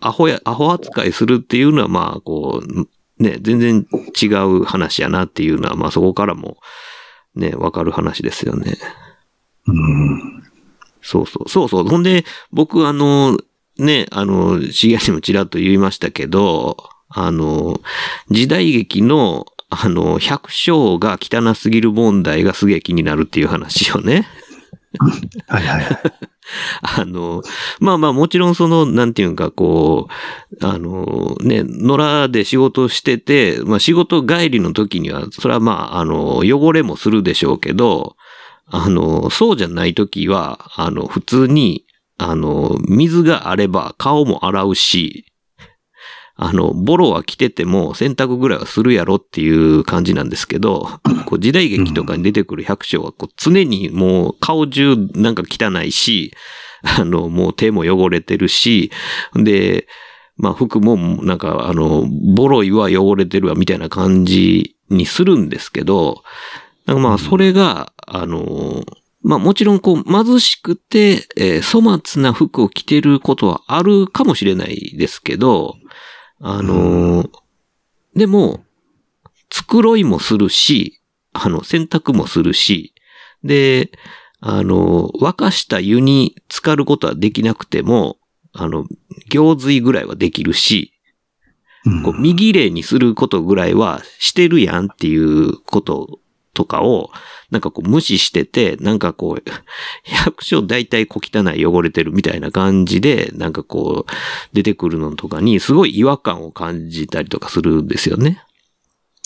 [0.00, 3.86] アホや、アホ扱いするっていうのはまあこう、ね、全然
[4.20, 6.56] 違う話やなっていうのはまあそこからも
[7.34, 8.76] ね、わかる話ですよね。
[9.66, 10.39] うん。
[11.10, 11.48] そうそう。
[11.48, 11.84] そうそう。
[11.88, 13.36] ほんで、僕あの、
[13.78, 16.76] ね、あの、知り合いにもちらっと言いましたけど、
[17.08, 17.80] あの、
[18.30, 24.28] 時代劇の、あの、百姓が汚すぎる問題がすげえ気になるっていう話をね。
[25.48, 25.98] はいはいはい。
[27.00, 27.42] あの、
[27.80, 30.08] まあまあもちろんその、なんていうかこ
[30.60, 38.16] う、あの、ね、野良で仕事してて、まあ仕事帰りの時には、それはまあ、あの、汚れもするでしょうけど、
[38.70, 41.84] あの、そうじゃない時は、あの、普通に、
[42.18, 45.26] あの、水があれば顔も洗うし、
[46.42, 50.88] あの、ボロは着てても洗濯ぐらいはするやろっていう感じなんですけど、
[51.26, 56.32] こう時代劇とかに出てくる百姓はこう常にもう顔中なんか汚いし、
[56.82, 58.90] あの、もう手も汚れてるし、
[59.34, 59.86] で、
[60.38, 66.22] まあ服もなんかあの、ボロいは汚れてるわみたいな感じにするんですけど、
[66.86, 68.84] なんかまあそれが、あの、
[69.22, 75.76] まあもちろんこう貧しくて、えー粗末な服を着てることはあるかもしれないですけど、
[76.40, 77.30] あのー
[78.16, 78.64] でも、
[79.50, 81.00] 繕いもするし、
[81.32, 82.92] あの、洗濯もするし、
[83.44, 83.92] で、
[84.40, 88.16] あの、沸かした湯に浸かることはできなくても、
[88.52, 88.86] あの、
[89.28, 90.92] 行水ぐらいはできるし、
[91.84, 92.02] うん。
[92.02, 96.18] こう、右礼にすることぐらいはしてるやんっていうこと
[96.54, 97.10] とかを、
[97.50, 99.42] なんかこう無視してて、なんかこう、
[100.04, 104.12] 百姓大体小汚い汚れてるみたいな感じで、なんかこう、
[104.52, 108.42] 出てくるのとかにすごい違和感を感じたりとかするんですよね。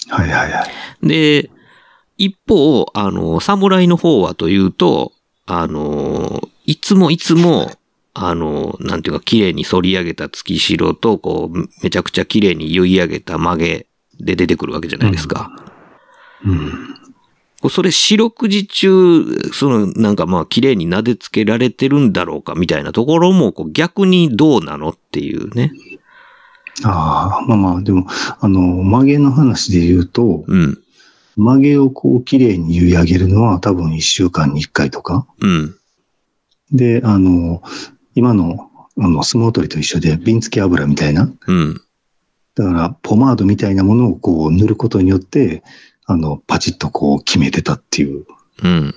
[0.08, 0.66] はいはいは
[1.02, 1.06] い。
[1.06, 1.50] で、
[2.18, 5.12] 一方、あの、侍の方はというと、
[5.46, 7.70] あの、いつもいつも、
[8.14, 13.86] あの、なんていうか、綺麗に反り上げた月城と、こう、めちゃくちゃ綺麗に結い上げた曲げ
[14.20, 15.50] で出てくるわけじゃないですか。
[16.44, 16.94] うん。
[16.94, 17.03] こう
[17.70, 25.72] それ四六時中、その、なんかまあ、綺麗に撫でつけられてるんだろうか、みたいなところも、こう、逆にどうなのっていうね。
[26.82, 28.06] ああ、まあまあ、でも、
[28.40, 30.78] あの、曲げの話で言うと、うん。
[31.36, 35.26] 曲げをこう、綺麗に結い上げるのは多分一週間に一回とか。
[35.40, 35.76] うん。
[36.72, 37.62] で、あの、
[38.14, 41.32] 今の、あの、相撲取りと一緒で、瓶付け油みたいな。
[41.46, 41.80] うん。
[42.54, 45.62] だから、ポマードみたいなものをこう、塗ることによって、
[46.06, 48.26] あの、パチッとこう、決めてたっていう。
[48.62, 48.94] うん。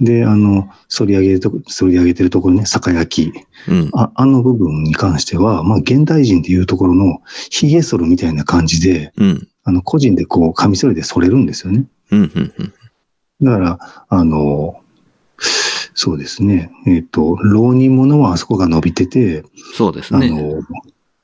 [0.00, 3.44] で、あの、反り上げるとこ、反り上げてるところね、酒焼き。
[3.68, 3.90] うん。
[3.94, 9.48] ああの部分に関しては、まあ、現代人でいうところの、髭剃るみたいな感じで、うん。
[9.64, 11.84] あの、個人でこう、カミソリで剃れるんですよね。
[12.10, 12.20] うん。
[12.20, 12.52] うん。
[12.58, 12.72] うん。
[13.42, 14.80] だから、あの、
[15.94, 16.70] そうですね。
[16.86, 19.44] えっ、と、浪人者はあそこが伸びてて、
[19.74, 20.26] そうですね。
[20.26, 20.62] あの、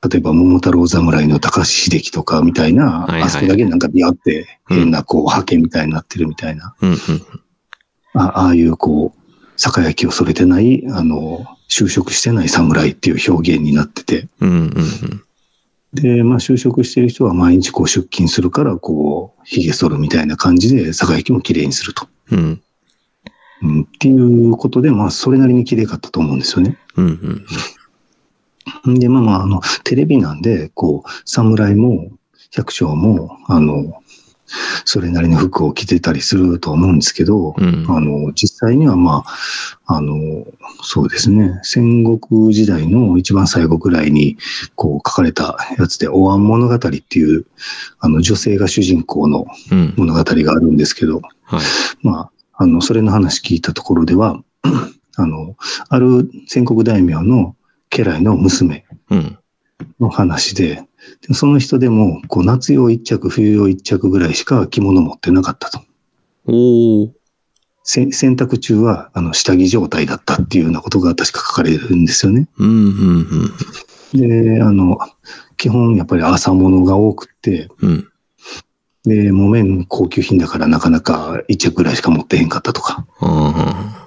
[0.07, 6.89] 例えば桃太郎侍の高橋秀樹とかみたいな、はいはいあそこだけなんかビャって変なこう、ハケみたいになってるみたいな、うん。
[6.91, 6.97] うん。
[8.13, 9.19] あああいうこう、
[9.57, 14.49] 酒焼きをそれてない、あの、就職してない侍っていう表現になってて、うん。
[14.49, 14.57] うん。
[14.57, 15.23] うん。
[15.93, 22.07] で、まあ就職してる人は毎日こう出勤するから、こう、髭剃るみたいな感じで、酒焼きも綺麗にすると。
[22.31, 22.61] うん。
[23.61, 26.77] うん、っていうことで、まあそれなりに綺麗かったと思うんですよね。
[26.95, 27.05] うん。
[27.05, 27.45] うん。
[28.85, 32.09] で、まあまあ、あの、テレビなんで、こう、侍も、
[32.51, 34.01] 百姓も、あの、
[34.85, 37.85] それなりの服を着てたりすると思うんですけど、うん。
[37.87, 39.23] あの、実際にはま
[39.85, 40.45] あ、あの、
[40.81, 44.37] そうですね、戦国時代の一番最後ぐらいに、
[44.75, 47.45] こう書かれたやつで、お椀物語っていう、
[47.99, 49.93] あの、女性が主人公のうん。
[49.97, 51.61] 物語があるんですけど、はい。
[52.01, 54.41] まあ、あの、それの話聞いたところでは、
[55.15, 55.55] あの、
[55.89, 57.55] ある戦国大名の
[57.89, 59.37] 家来の娘うん。
[59.99, 60.83] の話で、
[61.27, 65.81] でその人でも、こう、夏用一着、冬用一着ぐらいしか着物持ってなかったと。
[66.45, 67.11] お
[67.83, 72.47] 洗濯中は、あの、下着状態だったっていうようなことが確か書かれるんですよね。
[72.57, 72.69] うん。
[74.13, 74.55] うん。
[74.55, 74.99] で、あの、
[75.57, 78.07] 基本やっぱり朝物が多くって、うん。
[79.03, 83.98] で、木綿高級品だからなかなか一着ぐらいしか持ってへんかったとか、あ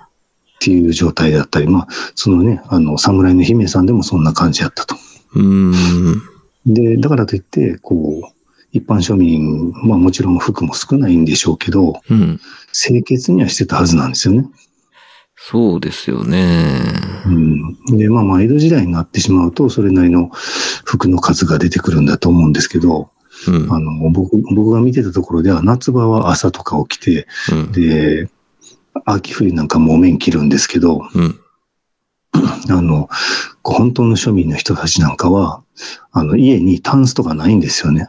[0.63, 4.95] っていう状態だったり、まあ、そのね、あの、侍の姫さんでもそんな感じだったと。
[5.35, 6.73] ーうん。
[6.73, 8.33] で、だからといって、こう、
[8.71, 12.41] 一般庶民、まあもちろん服も少ないんでしょうけど、うん。
[12.73, 14.49] 清潔にはしてたはずなんですよね。
[15.37, 16.81] そうですよね。
[17.27, 17.99] うん。
[17.99, 20.31] で、まあまあ江戸時代になってしまうと、それなりの
[20.85, 23.11] 服の数が出てくるんだと思うんですけど、
[23.49, 23.73] うん。
[23.73, 27.73] あの、僕、僕が見てたところでは、夏場は朝とか起きて、うん。
[27.73, 28.31] で、
[29.05, 31.39] 秋冬なんか木綿着るんですけど、うん。
[32.71, 33.09] あの、
[33.63, 35.63] 本当の庶民の人たちなんかは、
[36.13, 38.09] あの、家にタンスとかないんですよね。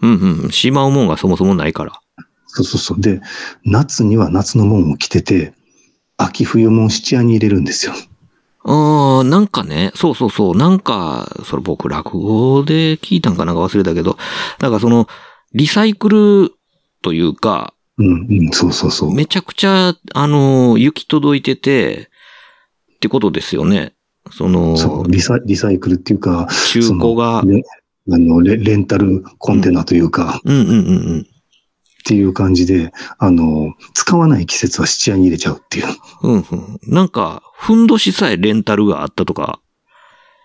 [0.00, 0.42] うん。
[0.42, 0.50] うん。
[0.50, 2.00] しまうもんがそもそもないから。
[2.46, 3.00] そうそうそう。
[3.00, 3.20] で、
[3.64, 5.54] 夏には夏のもんを着てて、
[6.16, 7.94] 秋冬もん質屋に入れるんですよ。
[8.64, 14.18] ああ、なんかね、そうそうそう、なんか、それ僕落語で聞いたんかなんか忘れたけど、
[14.60, 15.08] なんかその、
[15.54, 16.52] リサイクル
[17.02, 19.14] というか、うん、うん、そうそうそう。
[19.14, 22.08] めちゃくちゃ、あの、行き届いてて、
[22.96, 23.94] ってことですよね。
[24.30, 27.62] その、そうリサ、リサイクルっていうか、中古がね
[28.10, 30.80] あのレ、レンタルコンテナというか、うんうんうんう
[31.16, 31.20] ん。
[31.20, 31.24] っ
[32.04, 35.86] ていう感じで、あの、使わない季節は質屋に入れちゃうっていう。
[36.22, 36.78] うんうん。
[36.82, 39.60] なんか、ふんどしさえレンタルがあったとか、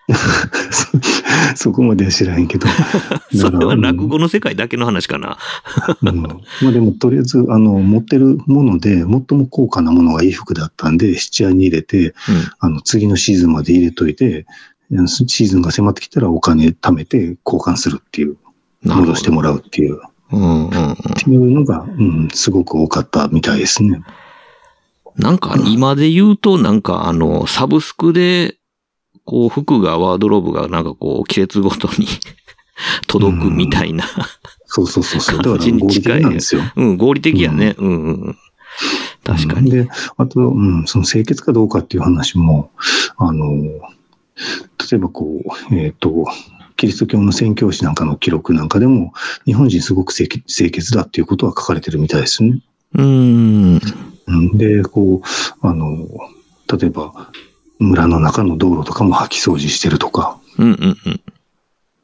[1.54, 2.66] そこまでは知らへんけど。
[3.36, 5.38] それは落語語の世界だけの話かな。
[6.02, 12.14] うんまあでも、とりあえず、あの、持ってるもので、最も高価なものが衣服だったんで、質屋に入れて、
[12.58, 14.46] あの、次のシーズンまで入れといて、
[15.06, 18.36] シーズンが迫ってきたらお金貯めて交換するっていう、
[18.84, 20.00] 戻してもらうっていう、
[20.32, 20.40] うん。
[20.40, 20.92] うんうんうん。
[20.92, 24.00] っていうのが、うん、すごく多かったみたいですね。
[25.16, 28.56] なんか今で言うと、なんかあの、サブスクで、
[29.28, 32.06] こう、服が、ワードローブがなんかこう、季節ごとに
[33.08, 34.06] 届くみたいな。
[34.64, 35.36] そうそうそうそう。
[35.36, 36.62] だから感じに近いなんですよ。
[36.76, 37.74] うん、合理的やね。
[37.76, 38.36] うん、うんうん。
[39.24, 39.70] 確かに。
[39.70, 42.70] で、あと、うん、その清潔かどうかっていう話も、
[43.18, 43.82] あの、例
[44.94, 46.24] えばこう、えっ、と、
[46.78, 49.12] キリスト教の宣教師なんかの記録なんかでも、
[49.44, 52.62] 日本人すごく清潔清潔だっていうことは書かれてるみたいですね。
[52.94, 53.80] うーん。
[54.26, 56.06] うんで、こう、あの、
[56.80, 57.30] 例えば、
[57.78, 61.20] 村の中の道路とかも掃き掃除してるとか、うん、うん、うん。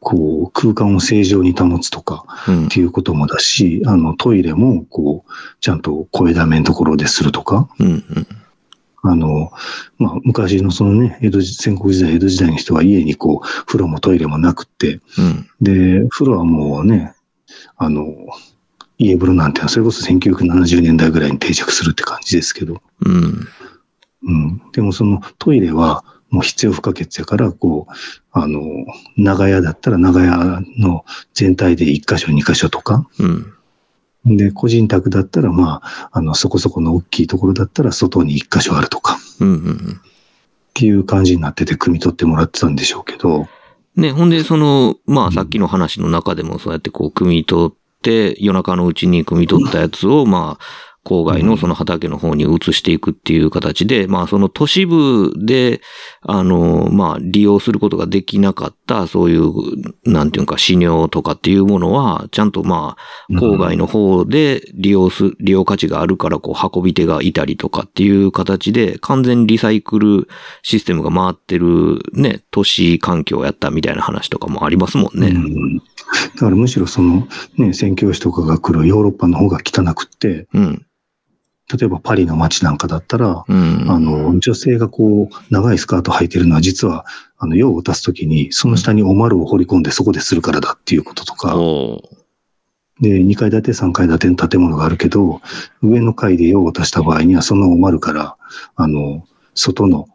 [0.00, 8.26] こう、空間を正常に保つとか、うんっていうこともだし、あの、トイレも、こう、ちゃんと声だめのところでするとか、うん、うん。
[9.02, 9.52] あの、
[9.98, 15.48] まあ、昔のそのね、江戸時、戦国時代、江戸時代の人は家にこう、風呂もトイレもなくって、うん。
[15.60, 17.14] で、風呂はもうね、
[17.76, 18.14] あの、
[18.98, 23.48] 家風呂なんてそれこそ1970年代ぐらいに定着するって感じですけど、うん。
[24.26, 24.62] うん。
[24.72, 27.92] でもそのトイレはもう必要不可欠やから、こう、
[28.32, 28.60] あの、
[29.16, 34.36] 長屋だったら長屋の全体で1箇所2箇所とか、うん。
[34.36, 39.48] で、個人宅だったら、まあ、あの、そこそこの大きいところだったら外に1箇所あるとか、うん。
[39.48, 40.00] うん。
[40.00, 43.46] っていう感じになってて、汲み取ってもらってたんでしょうけど、
[43.96, 55.82] ね、ほんで、その、まあ、さっきの話の中でも、そうやってこう、汲み取って、夜中のうちに汲み取ったやつを、まあ、郊外のその畑の方に移していくっていう形で、まあ、その都市部で、
[56.22, 59.52] あの、まあ、利用することができなかった、そういう、
[60.05, 62.96] なんていうか、死尿とかっていうものは、ちゃんとま
[63.28, 70.28] あ、郊外の方で利用す、利用価値があるから、こう、運び手がいたりとかっていう形で、完全リサイクル
[70.62, 75.28] システムが回ってる、ね、都市環境をやったみたいな話とかもありますもんね。
[75.28, 75.82] うん、だ
[76.38, 77.28] からむしろその、
[77.59, 80.86] ね、宣教師とかが来るヨーロッパの方が汚くって、うん。
[81.72, 83.86] 例えばパリの街なんかだったら、うん。
[83.88, 87.06] あの、女性がこう、長いスカート履いてるのは実は、
[87.38, 91.56] あの、用を足すときに、その下にお丸を掘り込んでそこでするからだっていうこととか、
[93.00, 95.40] で、2階建て、3階建ての建物があるけど、
[95.82, 98.36] 上の階で用を足した場合には、そのお丸から、
[98.76, 100.08] あの、外の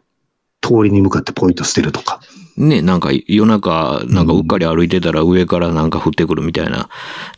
[0.60, 2.20] 通りに向かってポイント捨てるとか、
[2.60, 6.90] ね、なんか夜中、なんかうっかり歩いてたら上からなんか降ってくるみたいな。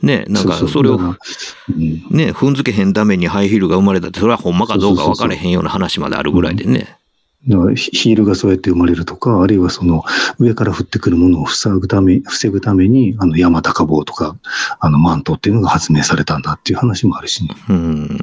[0.02, 6.96] ね、なんかそれをね、踏んづけへんためにハイヒールが生まれたって、それはほんまかどうか分かれへんような話まであるぐらいでね。
[7.44, 10.04] ヒールがそうやって生まれるとか、あるいはその
[10.38, 14.36] 上から降ってくるものを防ぐため、防ぐために、あの山高帽とか、
[14.80, 17.50] あのマントっていうのが発明されたんだっていう話もあるしね。
[17.68, 18.18] うん。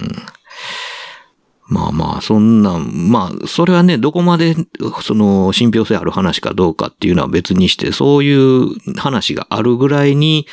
[1.69, 4.55] まあまあ、そんなん、まあ、それはね、どこまで、
[5.03, 10.47] その、信憑性ある話かどうかっていうのは別にして、そういう話があるぐらいに、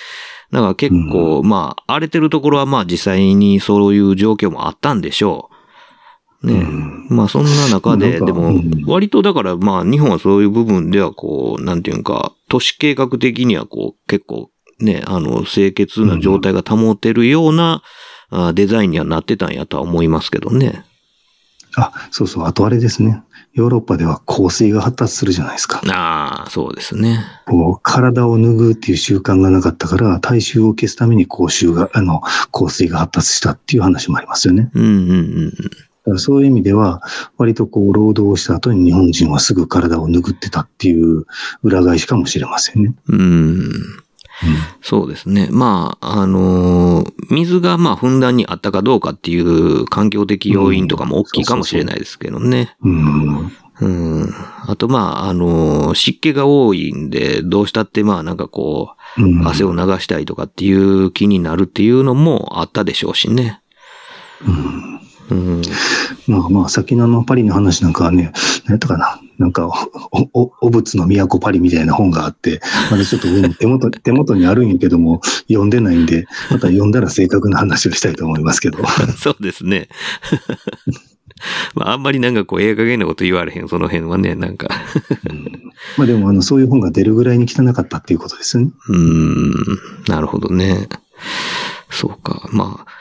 [0.52, 5.50] だから結構、まあ、荒れてるところはまあ実際にそういう状況もあったんでしょ
[6.42, 6.46] う。
[6.46, 17.82] ね、うんまあそんな中で、なんかでもうん、割とだからまあ日本はそういう部分ではこう、なんていうか、都市計画的にはこう、結構ね、あの、清潔な状態が保てるような、
[18.30, 20.84] あデザインにはなってたんやとは思いますけどね。
[21.76, 23.22] あ、そうそう、あとあれですね。
[23.52, 25.80] ヨーロッパでは香水が発達するじゃないですか。
[25.88, 27.24] ああ、そうですね。
[27.46, 32.20] こう、体を脱ぐっていう習慣がなかったから、体臭を消すために口臭が、あの、
[32.52, 34.70] 香水が発達したっていう話もありますよね。
[34.74, 35.12] うんうんう
[35.48, 35.50] ん。
[35.50, 37.02] だからそういう意味では、
[37.36, 41.24] 割とこう、労働をした後に日本人はすぐ体を拭ってたっていう
[41.62, 42.94] 裏返しかもしれませんね。
[43.08, 43.70] うん。
[44.82, 45.48] そうですね。
[45.50, 52.76] まあ、あのー水がまあ、ふんだんにあったかどうかっていう環境的要因とかも大きいかもしれないですけどね。
[52.82, 53.52] うん。
[53.80, 53.88] う
[54.26, 54.34] ん。
[54.66, 63.60] あと、まあ、あのー湿気が多いんで、どうしたってまあ、なんかこうんう、汗を流したいとかっていう気になるっていうのもあったでしょうしね。
[65.30, 65.62] うん。
[66.26, 68.32] まあまあ、先のあのパリの話なんかはね、
[68.64, 69.20] 何やったかな。
[69.38, 69.68] なんか、
[70.10, 72.60] お、お、お仏の都パリみたいな本があって、
[72.90, 78.78] まだちょっと上に 手元、手元にあるんやけども、読んでないんで、また読んだら正確な話をしたいと思いますけど。
[79.18, 79.88] そうですね。
[81.74, 84.68] まあ、あんまりなんかこう、ええ加減なこと言われへん、その辺はね、なんか。
[85.98, 88.70] まあでも、あの、そういう本が出るぐらいに汚かったっていうことですよね。
[88.88, 89.54] うーん、
[90.08, 90.88] なるほどね。
[91.90, 92.48] そうか。
[92.52, 92.95] まあ、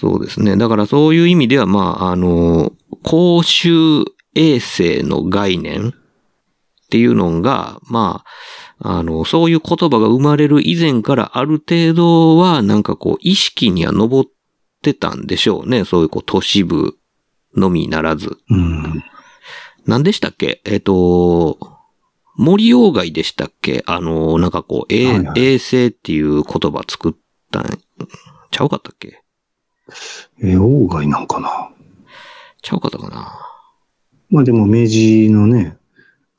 [0.00, 0.56] そうですね。
[0.56, 2.72] だからそういう意味では、まあ、あの、
[3.02, 5.92] 公衆衛生の概念っ
[6.88, 8.24] ていうのが、ま
[8.78, 14.24] あ、あの、そういう言葉が生まれる以前からある程度は、なんかこう、意識には上っ
[14.80, 15.84] てたんでしょうね。
[15.84, 16.96] そういうこう、都市部
[17.54, 18.38] のみならず。
[18.48, 19.04] うん。
[19.86, 20.62] 何でしたっけ？
[20.64, 21.58] えっ、と、
[22.36, 23.82] 森鴎外でしたっけ？
[23.86, 27.12] あの、なんかこう、えはいはい衛生っていう言葉作っ
[27.50, 27.78] たん、
[28.50, 29.22] ちゃうかったっけ？
[30.40, 31.70] えー、王外なんかな？
[32.62, 33.32] ちゃうかったかな？
[34.30, 35.76] まあでも、明治のね、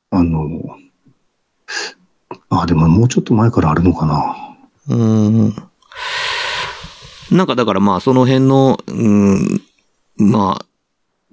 [0.09, 0.77] あの、
[2.49, 4.35] あ、でももうちょっと前からあるのかな？
[4.89, 5.55] うーん。
[7.31, 9.61] なんかだからまあその辺の、うん、
[10.17, 10.65] まあ、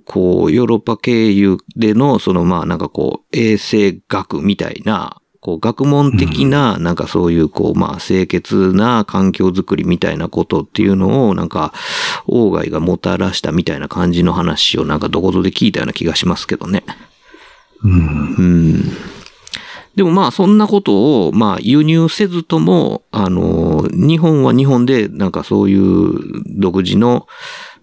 [0.05, 11.73] こう、ヨーロッパ経由での、そのまあなんかこう、衛生学みたいな、こう、学問的な、なんかそういう、こう、まあ、清潔な環境づくりみたいなことっていうのを、なんか、
[12.27, 16.85] 王外がもたらしたみたいな感じの話を、なんかどこぞで聞いたような気がしますけどね。
[17.83, 17.93] うん。
[17.93, 18.93] うん。
[19.97, 26.13] でもまあそんなことをまあ輸入せずとも、あの、日本は日本でなんかそういう
[26.47, 27.27] 独自の、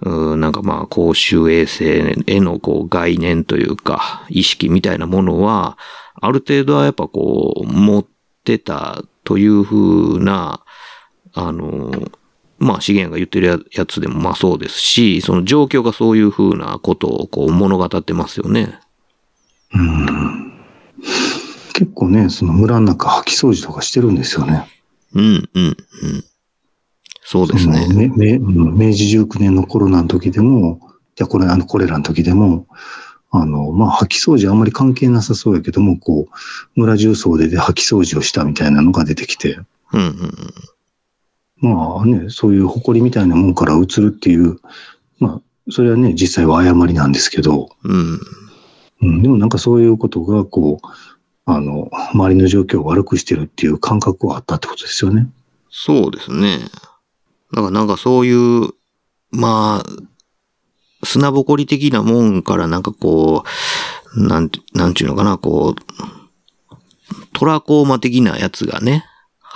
[0.01, 5.77] うんなんかまあ公衆衛生へのこう概念というか意識みたいなものは、
[6.15, 8.05] ある程度はやっぱこう持っ
[8.43, 10.63] てたというふうな、
[11.33, 11.91] あの、
[12.57, 18.79] まあ資源が言ってるややつでもまあそうですし、その状況がそういうふうなことをこう物語ってますよね。
[19.73, 20.53] うん
[21.73, 24.65] 結構ね、その村の中掃き掃除とかしてるんですよね。
[25.13, 25.75] うん、うん、うん。
[27.27, 30.79] そうですね明治19年のコロナの時でも、
[31.15, 32.67] じゃこれ、あの、コレラの時でも、
[33.41, 39.59] あの、まあ、掃き掃除あんまり関係なさそうやけども、こう、村中総出で掃き掃除をしたみたいなのが出てきて、
[39.93, 44.59] うん、うん、まあね、そういう埃みたいなもんから移るっていう、
[45.19, 48.19] まあ、それはね、実際は誤りなんですけど、うん。
[49.01, 50.87] うん、でもなんかそういうことが、こう、
[51.45, 55.27] あの、周りの状況を悪くしてるっていう感覚はあったってことですよね。
[55.69, 56.59] そうですね。
[57.51, 58.69] だからなんかそういう、
[59.31, 59.89] まあ、
[61.05, 63.43] 砂ぼこり的なもんからなんかこ
[64.15, 66.75] う、なんて、なんちゅうのかな、こう、
[67.33, 69.05] トラコーマ的なやつがね、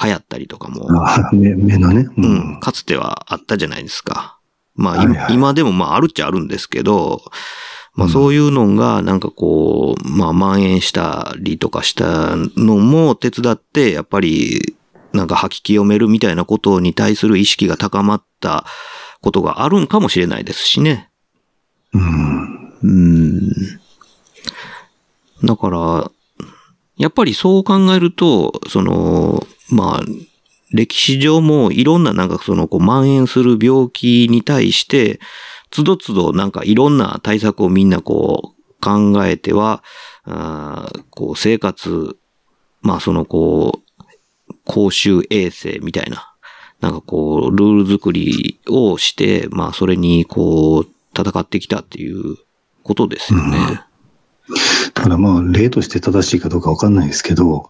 [0.01, 2.07] 流行ったりとかも、あ目目のね。
[2.17, 2.25] うう
[2.57, 4.39] ん、かつてはあったじゃないですか。
[4.75, 7.21] まあ、いはいはい今でもまああるっちゃあるんですけど、
[7.95, 14.75] まあうんそういうのがなんかこう、まあ蔓延したりとかしたのも手伝って、やっぱり
[15.11, 18.65] なんか吐き清めるみたいなことに対する意識が高まった
[19.21, 21.08] ことがあるんかもしれないですしね。
[21.93, 22.73] うん。
[22.81, 23.49] うん。
[25.43, 26.11] だから、
[26.97, 30.03] やっぱりそう考えると、その、まあ、
[30.71, 35.19] 歴史上もいろんななんかそのこう蔓延する病気に対して、
[35.71, 39.83] つどつどなんかいろんな対策をみんなこう考えては、
[40.25, 42.17] あこう生活、
[42.81, 46.33] まあそのこう、公衆衛生みたいな、
[46.81, 50.87] なんかこう、ルール作りをして、まあそれにこう、
[51.17, 52.37] 戦ってきたっていう
[52.83, 53.83] ことですよね。
[54.95, 57.69] だからまあ、例として正しいかどうかわかんないですけど、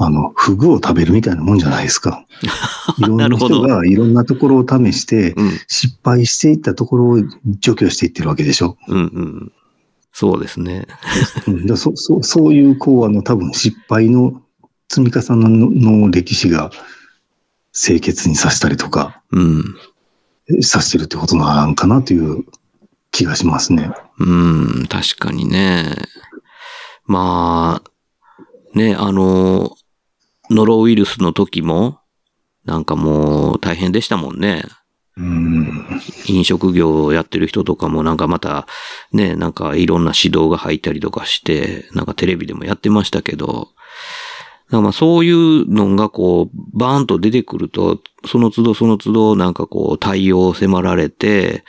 [0.00, 2.24] あの、フグを食べるみたいなもんじゃないですか。
[2.98, 8.76] いろんななるほど人がいろんなところを試して、うん、失敗していったところを除去していってるわけでしょ。
[8.86, 9.52] うん、うん。
[10.12, 10.86] そうですね。
[11.48, 14.40] うん、だそそそういう、こう、あの、多分失敗の
[14.88, 16.70] 積み重ねのの歴史が
[17.72, 19.64] 清潔にさせたりとか、うん。
[20.48, 22.44] えさせてるってことなんかなという
[23.10, 23.90] 気がしますね。
[24.18, 25.94] うん、確かにね。
[27.06, 29.76] まあ、ね、あの、
[30.50, 32.00] ノロウイルスの時も、
[32.64, 34.62] なんかもう大変でしたもんね。
[35.16, 36.00] うん。
[36.26, 38.66] 飲食業をやってる人とかもなんかまた、
[39.12, 43.68] ね、なんかいろんな指導が入ったりとかして、なんかテレビでもやってましたけど、
[44.70, 51.64] まあそういうのがこう、バーンと出てくると、その都度その都度なんかこう対応を迫られて、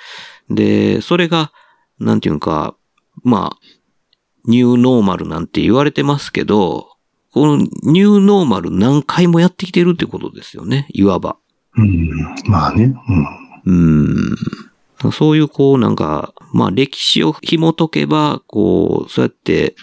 [0.50, 1.52] で、それが、
[2.00, 2.76] なんていうか、
[3.24, 3.60] まあ、
[4.46, 6.90] ニューノーマルなんて言われてますけど、
[7.32, 11.38] このニューノーマル何回もやってきてるってことですよね、いわば。
[11.78, 12.10] うん。
[12.48, 12.96] まあね。
[13.66, 14.06] うん。
[14.06, 15.12] うーん。
[15.12, 19.76] そういうこうなんか、まあ歴史を紐解けば、こう、そうやって、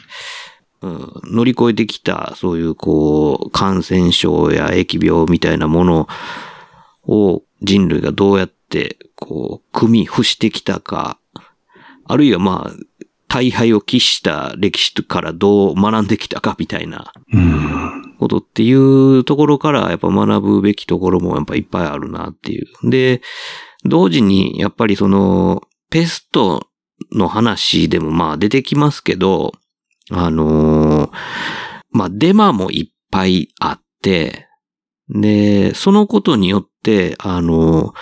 [0.83, 6.09] うん、乗り越えてきた、そういうこう、感染症や疫病みたいなもの
[7.07, 8.56] を人類がどうやって、
[9.15, 11.19] こう、組み伏してきたか、
[12.05, 12.73] あるいはまあ、
[13.29, 18.17] 大敗を喫した歴史からどう学んできたかみたいなうん。
[18.19, 22.91] ことっていうところからやっぱ学ぶべきところもやっぱいっぱいあるなっていう。
[22.91, 23.21] で、
[23.85, 26.69] 同時にやっぱりその、ペスト
[27.13, 29.53] の話でもまあ出てきますけど、
[30.11, 31.11] あのー
[31.91, 34.47] まあデマもいっぱいあって、
[35.09, 37.93] で、そのことによって、あのー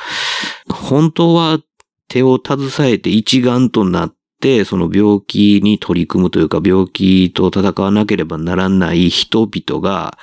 [0.74, 1.60] 本当は
[2.08, 10.18] 手を携えて一丸となって、その病気に取り組むというか、病気と戦わなければならない人々が、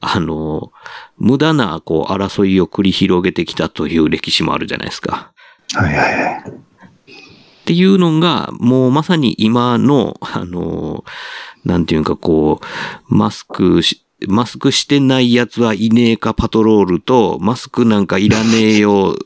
[0.00, 0.72] あの、
[1.16, 5.32] 無駄な、こう、争いを繰り広げてきたという歴史もあるじゃないですか。
[5.74, 6.50] はいはいはい。
[6.50, 11.04] っていうのが、もうまさに今の、あの、
[11.64, 12.60] なんていうかこ
[13.10, 19.16] う、マスクし、マスクしてない奴はいねえかパトロールと、マスクなんかいらねえよ、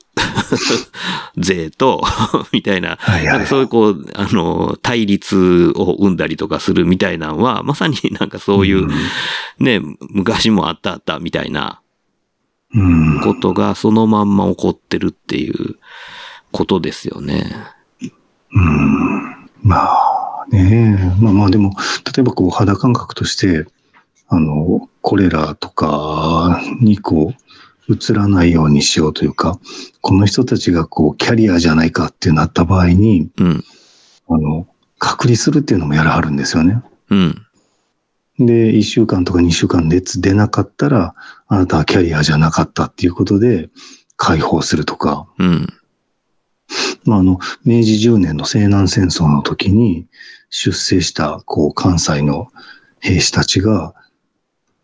[1.39, 2.03] 税と、
[2.53, 8.89] みたいな、なんかそういうこう、あの、対立を生んだりとかするみたいなのは、まさになんかそういう、
[9.61, 11.81] ね、昔もあったあったみたいな
[12.75, 13.21] うん。
[13.21, 15.77] ことがそのまんま起こってるっていう
[16.53, 17.53] ことですよね。
[18.53, 19.49] うん。
[19.63, 21.75] まあねまあまあでも、
[22.15, 23.67] 例えばこう肌感覚として、
[24.31, 27.35] あの、コレラとかにこ
[27.89, 29.59] う、移らないようにしようというか、
[30.01, 33.65] この人たちがこう、キャリアじゃないかってなった場合に、うん。
[34.29, 34.69] あの、
[34.99, 36.81] 隔離するっていうのもやらはるんですよね。
[37.11, 37.47] うん。
[38.39, 41.15] で、1週間とか2週間熱出なかったら、
[41.49, 43.69] あなたはキャリアじゃなかったっていうことで、
[44.17, 45.67] 解放するとか、うん。
[47.05, 50.07] まあ、あの、明治10年の西南戦争の時に
[50.51, 52.49] 出征した、こう、関西の
[53.01, 53.95] 兵士たちが、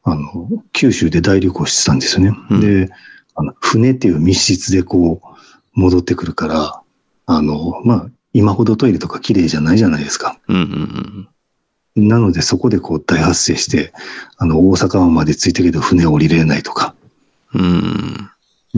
[0.09, 2.33] あの、九州で大旅行してたんですよね。
[2.49, 2.89] うんで、
[3.35, 5.27] あの、船っていう密室でこう、
[5.75, 6.81] 戻ってくるから、
[7.27, 10.39] あの、まあ、今ほどトイレとか綺麗じゃないじゃないですか。
[10.47, 11.29] うん。
[11.97, 12.09] うん。
[12.09, 13.93] なのでそこでこう大発生して、
[14.39, 16.95] あの、大阪湾まで着いたけど船降りれないとか。
[17.53, 18.31] うん。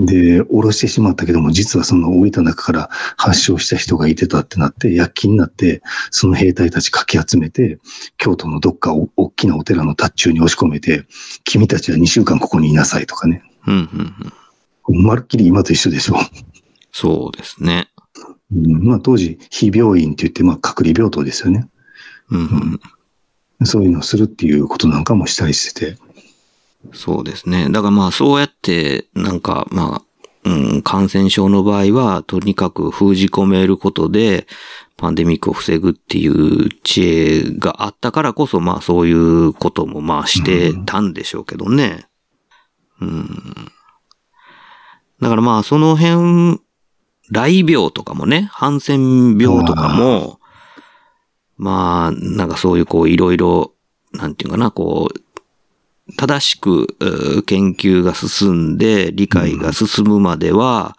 [0.07, 7.78] で、降ろしてしまったけども、実はその降りた中から発症した人がいてたってなって、躍起になって、その兵隊たちかき集めて、
[8.16, 11.05] 京都のどっかお大きなお寺の達中に押し込めて、
[11.44, 13.42] 君たちは2週間ここにいなさいとかね。
[13.66, 14.18] うん。
[14.86, 15.03] うん。
[15.03, 16.16] まるっきり今と一緒でしょ。
[16.92, 17.88] そうですね。
[18.55, 21.68] うん、まあ当時、非病院って言って、まあ隔離病棟ですよね。
[22.30, 22.80] うん。
[23.64, 25.99] そういうのをするっていうことなんかもしたりしてて。
[26.93, 27.68] そうですね。
[27.70, 34.47] だからまあそうやって、なんかまあ、うん、感染症の場合は、とにかく封じ込めることで、
[34.97, 42.07] パンデミックを防ぐっていう知恵があったからこそ、まあそういうこともまあしてたんでしょうけどね。
[43.01, 43.72] うん。
[45.20, 46.61] だからまあその辺、
[47.31, 50.41] 雷病とかもね、ハンセン病とかも、
[51.57, 53.74] まあ、なんかそういうこういろいろ、
[54.12, 55.20] なんていうかな、こう、
[56.16, 56.96] 正しく
[57.46, 60.96] 研究が進んで理解が進むまでは、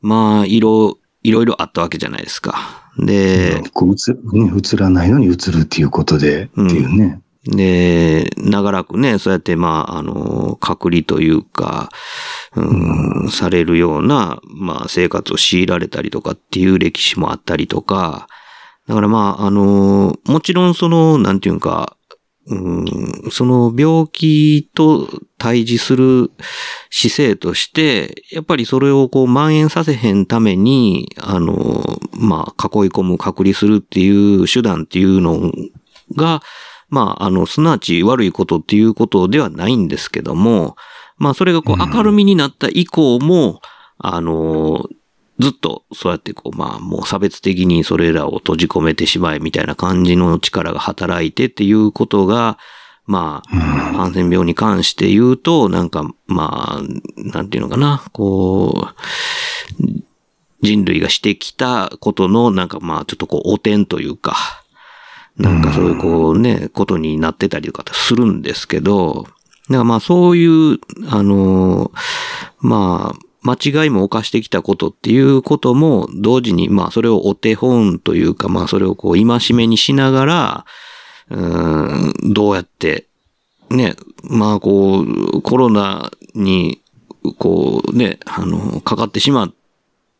[0.00, 2.90] まあ、いろ、いろいろあったわけじゃないですか。
[2.98, 7.20] で、こう映ね、映らないのに映るっていうことで、うんっていうね。
[7.46, 11.90] で、長らくね、そうやって、まあ、あの、隔離というか、
[12.56, 18.28] うん、されるような、まあ、生活を強いられたりとかっていう歴史もあったりとか、
[18.86, 21.96] だからまあ、あの、もちろんその、なんていうか、
[22.46, 26.30] うん、その病気と対峙する
[26.90, 35.52] 姿勢として、やっぱりそれをこう蔓延させへんために、あの、まあ、囲い込む、隔離するっていう手段っていうの
[36.16, 36.42] が、
[36.90, 40.76] まあ、あの、すなわち悪いことっていうことではないんですけども、
[41.16, 43.60] まあ、それがこう明るみになった以降も、
[43.98, 44.86] あの、
[45.38, 52.58] ずっとそうやってこう、まあ、もう差別的にそれらを閉じ込めてしまえみたいな感じの力が働いてっていうことが、
[53.06, 56.82] まあ、ハンセン病に関して言うと、なんか、まあ、
[57.16, 59.84] なんていうのかな、こう、
[60.62, 64.36] 人類がしてきたことの、なんかまあ、ちょっとこう、汚点というか、
[65.36, 69.24] なんかそういうこうね、ことになってたりとかするんですけど、
[69.68, 70.78] だからまあそういう、
[71.08, 71.90] あの、
[72.60, 80.66] まあ、間違いも犯してきたことっていうことも同時に、まあそれをお手本というか、まあそれをこう戒めにしながら、
[81.30, 83.06] うん、どうやって、
[83.70, 86.80] ね、まあこう、コロナに、
[87.38, 89.54] こうね、あの、かかってしまっ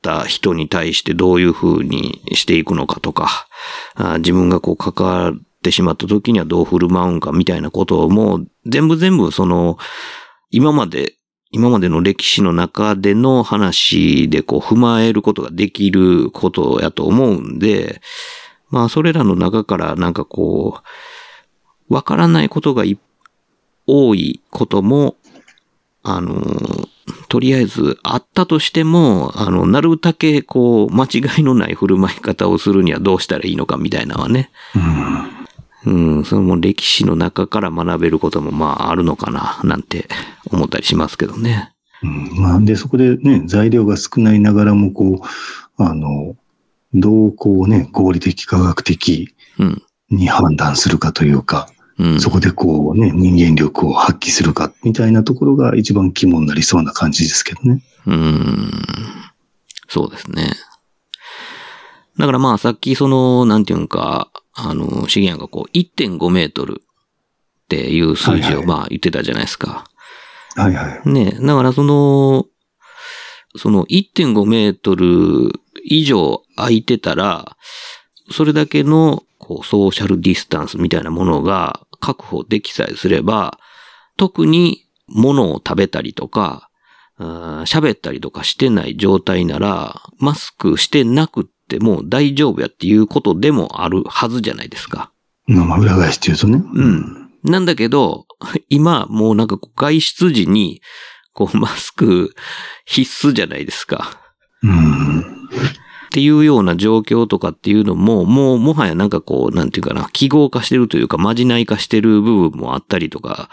[0.02, 3.46] た人に対してどういうふうにしていくのかとか、
[3.94, 9.78] あ自分がこう関わってしまった時にはどう振る舞うんかみたいなことをもう全部全部その、
[10.50, 11.14] 今まで、
[11.54, 18.00] 今までの歴史の中での話でこう踏まえることができることやと思うんで、
[18.70, 20.80] まあそれらの中からなんかこ
[21.88, 22.82] う、わからないことが
[23.86, 25.14] 多いことも、
[26.02, 26.42] あの、
[27.28, 34.50] とりあえずあったとしても、あの、なるだけこう、間違いのない振る舞い方をするにはどうしたらいいのかみたいなはね。
[34.74, 35.43] うん。
[35.84, 40.08] その歴史の中から学べることもまああるのかな、なんて
[40.50, 41.74] 思ったりしますけどね。
[42.02, 45.22] うん、まあ、で、そこでね、材料が少ないながらも、こ
[45.78, 46.36] う、あの、
[46.94, 49.82] どうこうね、合理的科学的うん。
[50.10, 51.68] に判断するかというか、
[51.98, 52.20] うん。
[52.20, 57.82] そこでこうね、人間力を発揮するか、みたいなところが一番肝になりそうな感じですけどね。
[58.06, 58.70] うーん。
[59.88, 60.52] そうですね。
[62.18, 69.84] だからまあさっきその、なんていうんか、あの、資源がこう1.5メートルっていう数字をまあ言ってたじゃないですか。
[70.56, 71.08] はいはい。
[71.08, 71.36] ね。
[71.40, 72.46] だからその、
[73.56, 75.52] その1.5メートル
[75.84, 77.56] 以上空いてたら、
[78.30, 83.58] それだけのこうソーシャルディスタンスみたいなものが確保できさえすれば、
[84.16, 86.70] 特に物を食べたりとか、
[87.18, 95.12] 喋ったりとかしてない状態なら、マスクしてなくっても大丈夫やっていうことでもあるはずじゃないですか。
[95.46, 96.62] まあまあ、裏返しっていうとね。
[96.74, 97.30] うん。
[97.42, 98.26] なんだけど、
[98.68, 100.80] 今もうなんか外出時に、
[101.32, 102.34] こうマスク
[102.86, 104.20] 必須じゃないですか。
[104.62, 105.20] うん。
[105.20, 105.24] っ
[106.14, 113.48] ていうような状況とかっていうのも、もうもはやなんかこう、なんていうかな、記号化してるというか、まじない化してる部分もあったりとか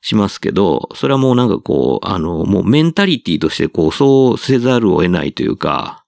[0.00, 6.04] しますけど、それはもうなんかこう、あの、もうメンタリティとしてこう、そうせざるを得ないというか、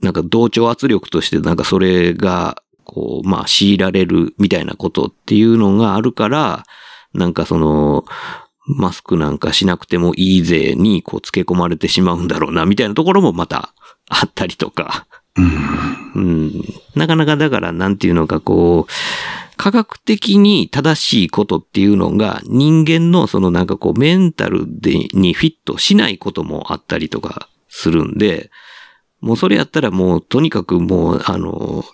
[0.00, 6.64] なんか同調圧力としてなんかそれが、こう、まあ強いられるみたいなことっていうのがあるから、
[7.12, 8.04] なんかその、
[8.66, 13.74] マスクなんかしなくてもいいぜにこう付け込まれてしまうんだろうな、みたいなところもまた
[14.08, 15.06] あったりとか。
[15.36, 15.52] うん。
[16.14, 16.64] うん。
[16.94, 18.92] なかなかだからなんていうのかこう、
[19.58, 28.50] 科学的に正しいことっていうのが人間のそのなんかこうメンタルでにフィットしないこともあったりとかするんで、
[29.20, 31.84] もうそれやったらもうとにかくもうあの、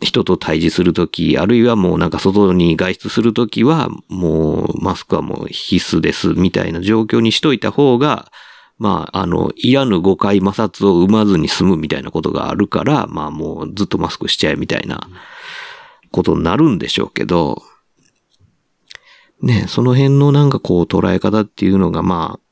[0.00, 8.30] 人と対峙するとき、あるいはもうなんか外に外出するときは、もうマスクはもう必須ですみたいな状況にしといた方が、
[8.78, 15.08] まあ、あの、いらぬ誤解摩擦を生まずに済むみたいなことがあるから、まあもうずっとマスクしちゃえみたいな
[16.10, 17.62] ことになるんでしょうけど、
[19.40, 22.43] ね、その辺のなんかこう捉え方っていうのがまあ、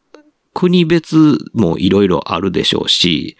[0.54, 3.36] 国別もいろいろあるでしょうし、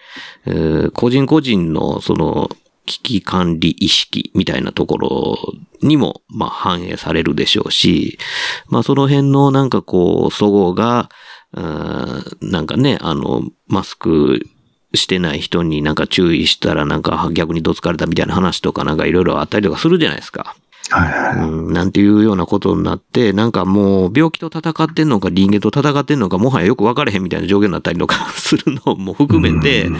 [0.47, 2.51] えー個人個人のその
[2.87, 5.39] 危機管理意識みたいなところ
[5.83, 8.19] にもまあ反映されるでしょうし、
[8.67, 11.09] まあその辺のなんかこう、祖語が、
[11.53, 14.47] なんかね、あの、マスク
[14.95, 20.57] してない人になんか注意したらなんか逆にどつかれたみたいな話とかなんかいろいろあったりとかするじゃないですか。
[20.91, 21.49] はいはい。
[21.49, 29.97] うん、なんていうようなことになって、なんかもう病気と戦ってんのか人間と戦ってんのかもはやよく分かれへんみたいな状況になったりとかするのも含めて、うん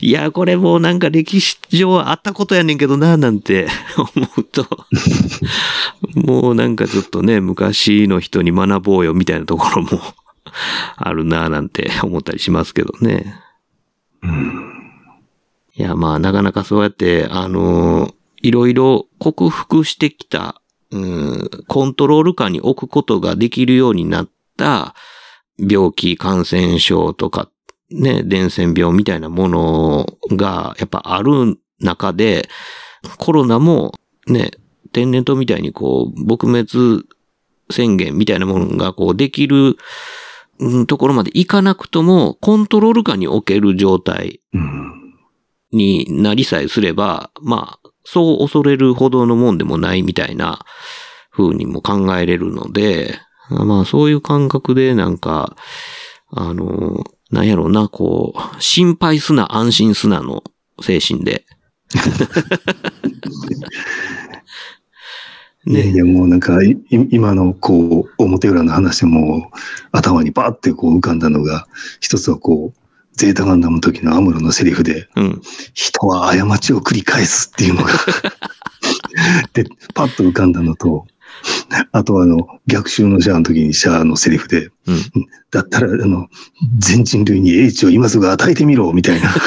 [0.00, 4.66] いや、これもうなんか歴史上あったことやねんけどな、なんて 思うと、
[6.14, 10.00] もうなんかちょっとね、昔の人に学ぼうよみたいなところも
[10.96, 13.36] あるな、なんて思ったりしますけどね。
[14.22, 14.72] うん。
[15.74, 20.60] いや、まあ、なかなかそうやって、あのーいろいろ克服してきた、
[20.90, 24.94] うん、コントロール下に置くことができるようになった
[25.58, 27.50] 病気、感染症とか、
[27.90, 32.48] ね、伝染病みたいなものがやっぱある中で、
[33.18, 33.92] コロナも
[34.26, 34.50] ね、
[34.92, 37.06] 天然痘みたいにこう、撲滅
[37.70, 39.76] 宣言みたいなものがこうできる、
[40.58, 45.14] うんところまでいかなくとも、コントロール下に置ける状態うん。
[45.72, 50.64] になりさえすれば、まあ、そう恐れるほどのもんでもないみたいな
[51.30, 53.18] 風にも考えれるので、
[53.50, 55.56] まあそういう感覚でなんか、
[56.30, 60.44] あの、なんやろうな、こう、心配すな、安心すなの
[60.80, 61.44] 精神で。
[65.64, 69.50] いやいや、もうなんか、い今のこう、表裏の話も
[69.92, 71.68] 頭にバーってこう浮かんだのが、
[72.00, 72.81] 一つはこう、
[73.14, 75.42] ゼータガンダムの時のアムロのセリフで、うん。
[75.74, 77.92] 人は過ちを繰り返すっていうのが、
[79.52, 81.06] で、パッと浮かんだのと、
[81.92, 85.02] あとはあの、逆襲のシャアの時にシャアのセリフで、うん。
[85.50, 86.28] だったら、あの、
[86.78, 89.34] 全人類に英知を今すぐ与えてみろ、みたいな。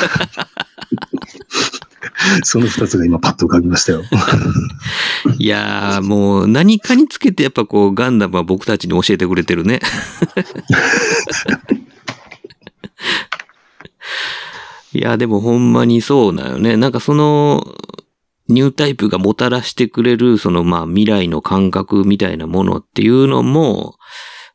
[2.43, 4.03] その二つが今パッと浮かびましたよ。
[5.37, 9.79] いやー、もう何かにつけてやっぱこう、ガンダムは僕たちに教えてくれてるね。
[14.95, 16.77] いや、でもほんまにそうだよね。
[16.77, 17.65] なんかその、
[18.47, 23.95] ニュータイプがもたらしてくれる、そのまあ未来の感覚みたいなものっていうのも、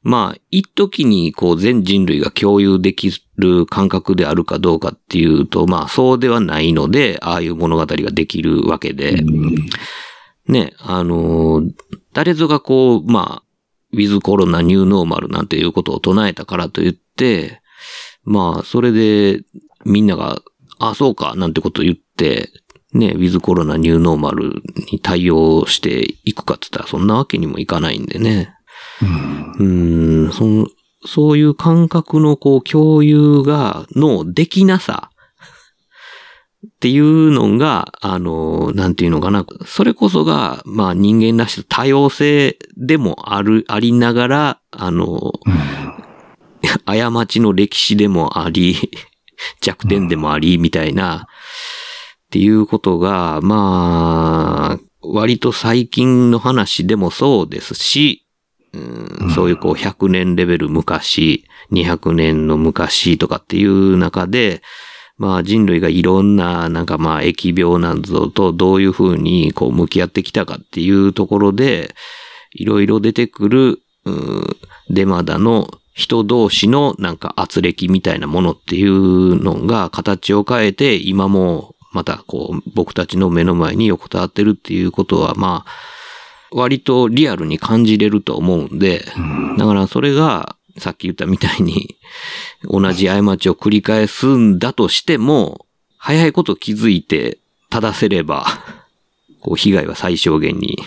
[0.02, 9.22] まあ、一時にこう全人類が共有できる感覚であるかどうかっていうと、まあそうではないので、ああいう物語ができるわけで、
[10.46, 11.72] ね、あのー
[12.12, 13.42] 誰ぞがこう、まあ、
[13.92, 17.60] ウィズコロナニューノーマルなんていうことを唱えたからといって、
[18.24, 19.42] まあ、それで
[19.84, 20.40] みんなが、
[20.78, 22.50] あ、そうか、なんてことを言って、
[22.92, 28.54] ね、ウィズコロナニューノーマルに対応していくかって言ったらそんなわけにもいかないんでね。
[29.58, 30.66] うんん、その、
[31.06, 35.10] そういう感覚のこう共有が、のできなさ
[36.66, 39.46] っていうのが、あの、なんていうのかな。
[39.64, 45.32] それこそが、まあ人間らしい多様性でもある、ありながら、あの、
[46.84, 48.76] 過ちの歴史でもあり、
[49.60, 58.26] 弱点でもあり、みたいな、っていうことが、まあ、割と最近の話でもそうですし、
[58.72, 64.62] うんそういうこう100年レベル昔、200年の昔とかっていう中で、
[65.16, 71.94] まあ人類がいろんななんかまあ疫病なんぞとどういうふうにこう向き合ってきたかっていうところで、
[72.52, 74.56] いろいろ出てくる、うん
[74.88, 85.70] デマダの人同士のなんか圧力みたいなものっていうのが形を変えて今もまたこう僕たちの目の前に横たわってるっていうことはまあ
[86.52, 89.04] 割とリアルに感じれると思うんで、
[89.56, 91.96] だからそれがさっき言ったみたいに
[92.64, 97.38] 同じ過ちを繰り返すんだとしても、早いこと気づいて
[97.68, 98.46] 正せれば、
[99.40, 100.78] こう被害は最小限に、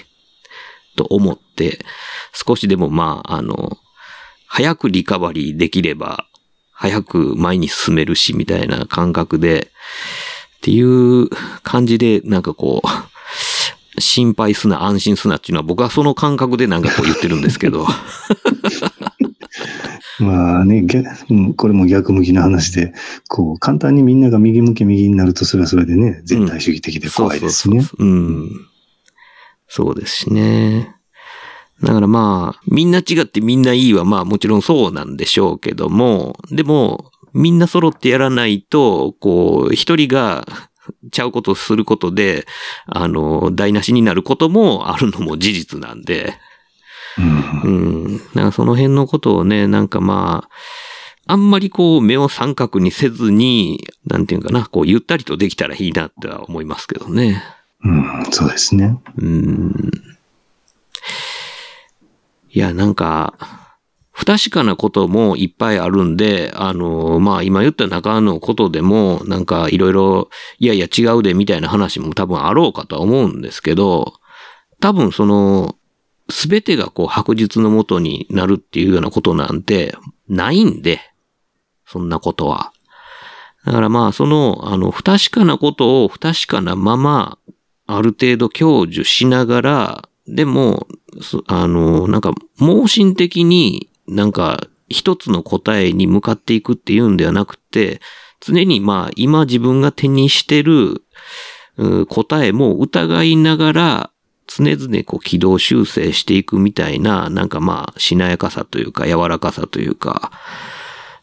[0.95, 1.85] と思って、
[2.33, 3.77] 少しでもまあ、あの、
[4.55, 6.27] 早くリカバリーできれば、
[6.71, 9.71] 早く前に進めるし、みたいな感覚で、
[10.57, 11.27] っていう
[11.63, 12.87] 感じで、なんかこう、
[13.99, 17.87] 心配すな、安心すなっていうのは僕はその感覚でなんかこう言ってるんですけど。
[20.19, 20.85] まあね、
[21.57, 22.93] これも逆向きな話で、
[23.27, 27.83] こう、簡単にみんなが右向き右になると、それはそれでね、全体主義的で怖いですね。
[27.97, 28.51] うん。
[29.67, 30.93] そうですしね。
[31.81, 40.45] だからまあ、みんな違ってみんないいはまあもちろんそうなんでしょうけども、でも、みんな揃ってやらないと、こう、一人が
[41.11, 42.45] ちゃうことをすることで、
[42.85, 46.35] あの、台無しになることも あるのも事実なんで、
[47.17, 47.69] うんう
[48.09, 48.21] ん。
[48.33, 50.49] なんかその辺のことをね、なんかまあ、
[51.25, 57.43] あんまりこう目を三角にせずに、なんていうかな、こうゆったりとできたらいいなっては思いますけどね。
[57.83, 58.97] うん、そうですね。
[59.17, 59.91] うん。
[62.53, 63.33] いや、なんか、
[64.11, 74.13] 不確かなこともいっぱいあるんで、あの、まあ今言った中のことでも、なんかいろいろ、いやいや違うでみたいな話も多分あろうかとは思うんですけど、
[74.79, 75.75] 多分その、
[76.29, 79.97] すべてがこう白日のもとになるっていうようなことなんて
[80.29, 80.99] ないんで、
[81.87, 82.71] そんなことは。
[83.65, 87.39] だからまあその、あの、不確かなことを不確かなまま、
[87.87, 90.87] ある程度享受しながら、でも、
[91.47, 97.99] あの、なんか、盲信的になんか、一つの答えに向かっていくっていうんではなくて、
[98.39, 101.03] 常にまあ、今自分が手にしてる、
[102.09, 104.09] 答えも疑いながら、
[104.45, 110.31] 常々こう軌道修正していくみたいな、なんかまあ、しなやかさというか、柔らかさというか、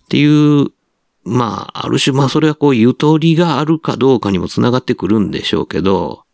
[0.05, 0.68] っていう、
[1.24, 6.24] まあ、ある種まあ、それはこう、ゆとりがあるかどうかにもつながってくるんでしょうけど、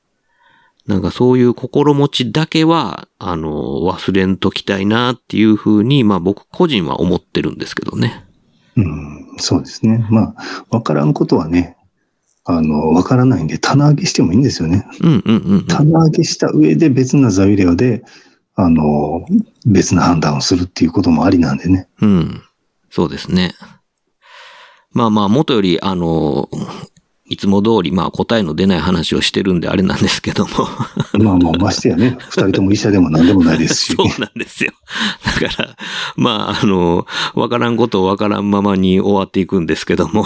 [0.87, 8.25] なんかそういう心持ちだけは、あの、忘れんときたいなっていうふうに、まあ僕個人は思ってるんですけどね。
[8.77, 10.07] うん、そうですね。
[10.11, 11.77] まあ、わからんことはね、
[12.45, 14.87] あの、わからないんで、棚上げしてもいいんですよね。
[15.01, 15.67] うんうんうん、うん。
[15.67, 18.05] 棚上げした上で別な材料で、
[18.55, 19.27] あの、
[19.67, 21.89] 別な判断をするっていうこともありなんでね。
[22.01, 22.43] うん。
[22.91, 23.55] そうですね。
[24.93, 26.49] まあまあ、元より、あの、
[27.29, 30.53] いつも通り、まあ答えの出ない話をしてるんであれなんですけども。
[31.15, 33.95] まあまあ、ましてやね、二人とも医者でも何でもないですし。
[33.95, 34.73] そうなんですよ。
[35.25, 35.77] だから、
[36.17, 40.25] まあ、あの、わからんことをわからんままに終わっていくんですけども。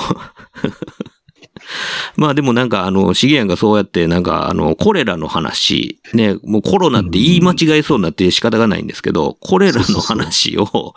[2.16, 10.94] まあでもなんかあの、シゲヤンがそうやってなんかあの、コレラの話、ね、もうコロナって言い間違えそうになって仕方がないんですけど、コレラの話を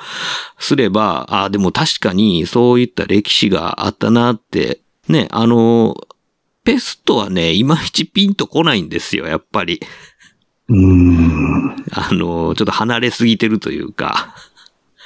[0.60, 5.96] すれば、ああ、でも確かにそういった歴史があったなって、ね、あの、
[6.64, 9.82] ペストはね、いまいちピンとこないんですよ、やっぱり。
[10.70, 11.76] うーん。
[11.92, 14.36] あの、ちょっと離れすぎてるというか。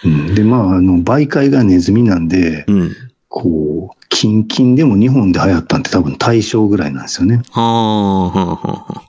[0.05, 2.95] うんで、まあ、あの、媒介がネズミなんで、うん。
[3.29, 7.41] こう、キンキンでも日本で流行ったんって多分大正ぐらいなんですよね。
[7.51, 9.03] はあ、はあ、はあ。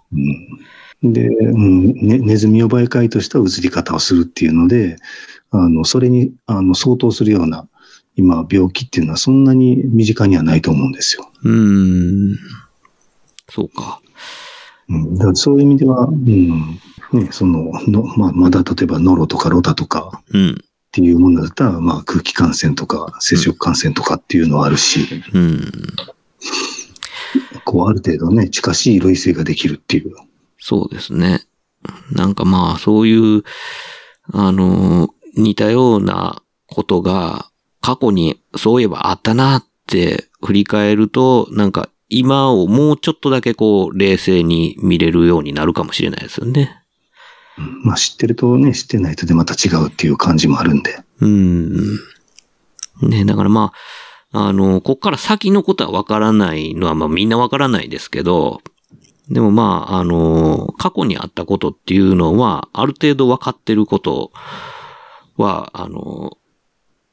[1.03, 4.97] うん、で、うんね、ネズミを媒介とした移り方をするっていうので、
[5.51, 7.69] あの、それに、あの、相当するような、
[8.19, 11.31] 今、病気っていうのはそんなに身近にはないと思うんですよ。
[11.45, 12.37] うーん。
[13.49, 14.01] そうか。
[14.89, 16.81] うん、だからそういう意味では、うん、
[17.13, 20.51] ね、その、のまあ、まだ例えばノロとかロタとかうん。
[20.51, 20.55] っ
[20.91, 25.73] ていうものだったら、まあ、空気感染とか接触感染とかっていうのはあるし、うん。
[27.65, 30.13] こう、ある程度ね、近しい類性ができるっていう。
[30.59, 31.43] そうですね。
[32.11, 33.45] なんかまあ、そういう、
[34.33, 37.49] あの、似たようなことが
[37.81, 46.83] 過去にそういえばあったなって振り返ると、なんか今をもうちょっとだけこう冷静に見れるようになるかもしれないですよね。
[47.59, 50.99] うんまあ、知ってるとね、知ってないとでまた違うっていう感じもあるんで。
[51.21, 51.99] うん。
[53.03, 53.73] ね、だからま
[54.33, 58.61] あ、あの、こっから先のことはわからないのはまあみんなわからないですけど、
[59.29, 64.33] でもまあ、あの、過去にあったことっていうのは、ある程度分かってること
[65.37, 66.39] は、あの、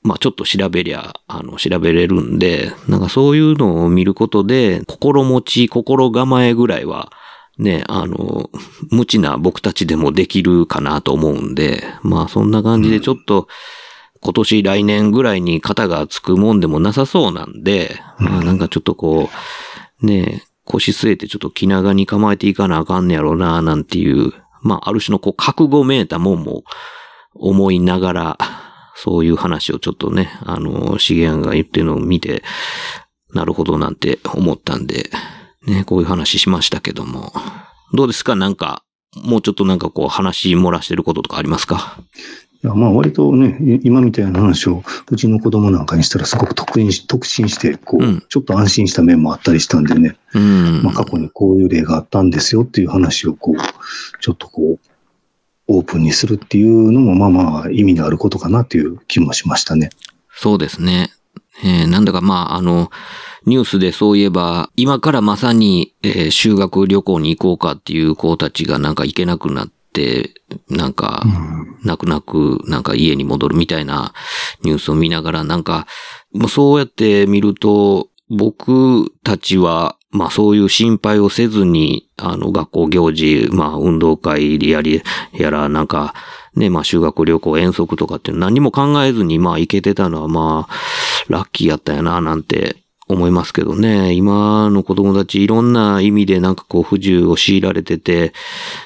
[0.05, 7.11] まあちょっと調べりゃ、あの、調べれるんで、なんかそういうのを見ることで、心持ち、心構えぐらいは、
[7.57, 8.51] ね、あの、
[8.91, 13.47] 無知な僕たちでもできるかなと思うんで、まあそんな感じでちょっと、
[14.21, 19.31] 今年来年ぐらいに肩がつくもんでもなさそうなんで、まあなんかちょっとこ
[20.03, 26.63] う、ね、腰据えてちょっと気長に構えていかなあかんねやろうな、なんていう、まあある種のこう覚悟めいたもんも
[27.33, 28.64] 思いながら、
[28.95, 32.43] そういう話をちょっとね、あの、シゲアンが言ってるのを見て、
[33.33, 35.09] なるほどなんて思ったんで、
[35.67, 37.33] ね、こういう話しましたけども。
[37.93, 38.35] どうですか？
[38.35, 38.83] なんか、
[39.23, 41.97] もうちょっとなんかこう話漏らしてることとかありますか？
[42.63, 50.81] いやまあ割とね、い今みたいな話をうちの子供なんかにしたらすごく特にし特進して、こう、うんちょっと安心した面もあったりしたんでね、うん。
[50.83, 54.79] まあ過去にこういう例があったんですよっていう話をこう、ちょっとこう、
[55.67, 59.89] オープンにするっていうのもまあまあ意味のあることかなっていう気もしましたね。
[60.31, 61.11] そうですね。
[61.63, 62.91] えーなんだかまあ、あの、
[63.45, 70.31] ニュースでそういえば、今からまさに、えー修学旅行に行こうかっていう子たちがなんか行けなくなって、
[70.69, 71.23] なんか、
[71.83, 74.13] 泣く泣く、なんか家に戻るみたいな
[74.63, 75.87] ニュースを見ながら、なんか、
[76.33, 86.13] もうそうやって見ると、僕たちは、まあそういう心配をせずに、あの学校行事、まあ運動会やり、やら、なんか、
[86.55, 90.73] ね、まあ修学旅行遠足とかって何も考えずに、まあ行けてたのはまあ、
[91.27, 92.77] ラッキーやったやな、なんて
[93.07, 94.13] 思いますけどね。
[94.13, 98.33] 今の子供たちいろんな意味でなんかこう不自由を強いられてて、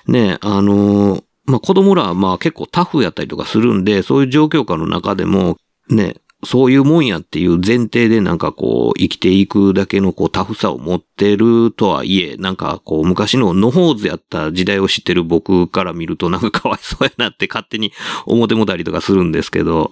[0.08, 5.58] ね、あの、まあ子供らはまあ結構タフやったりとかするんで、そういう状況下の中でも、
[5.90, 6.16] ね、
[6.46, 17.92] そういうもんやっていう前提でなんかこう生きていくだけのこうタフさを持ってるとはいえ、なんかこう昔の野放図やった時代を知ってる僕から見るとなんかかわいそうやなって勝手に
[18.26, 19.92] 思ってもたりとかするんですけど、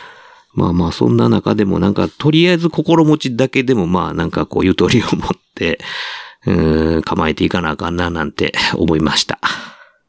[0.52, 5.80] まあまあそんな中でもなんかとりあえず心持ちだけでもまあなんかこうゆとりを持って、
[6.46, 9.38] うーん、構えていかなあかんななんて思いました。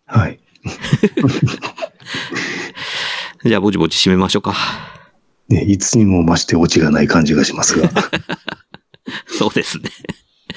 [0.06, 0.40] はい。
[3.46, 4.54] じゃあぼちぼち締めましょうか。
[5.50, 7.90] ね、いつにも増してオチがない感じがしますが。
[9.28, 9.90] そうですね。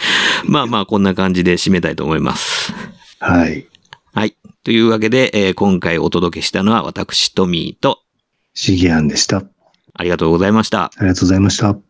[0.47, 2.73] まあまあこんな感じで締めたいと思います。
[3.19, 3.67] はい。
[4.13, 4.37] はい。
[4.65, 8.01] というわけで、えー今回お届けしたのは私、トミーと、
[8.55, 9.39] シゲアンでした。
[9.39, 9.45] あ
[9.95, 10.91] ありがとうございました。
[11.01, 11.90] りがとうございました。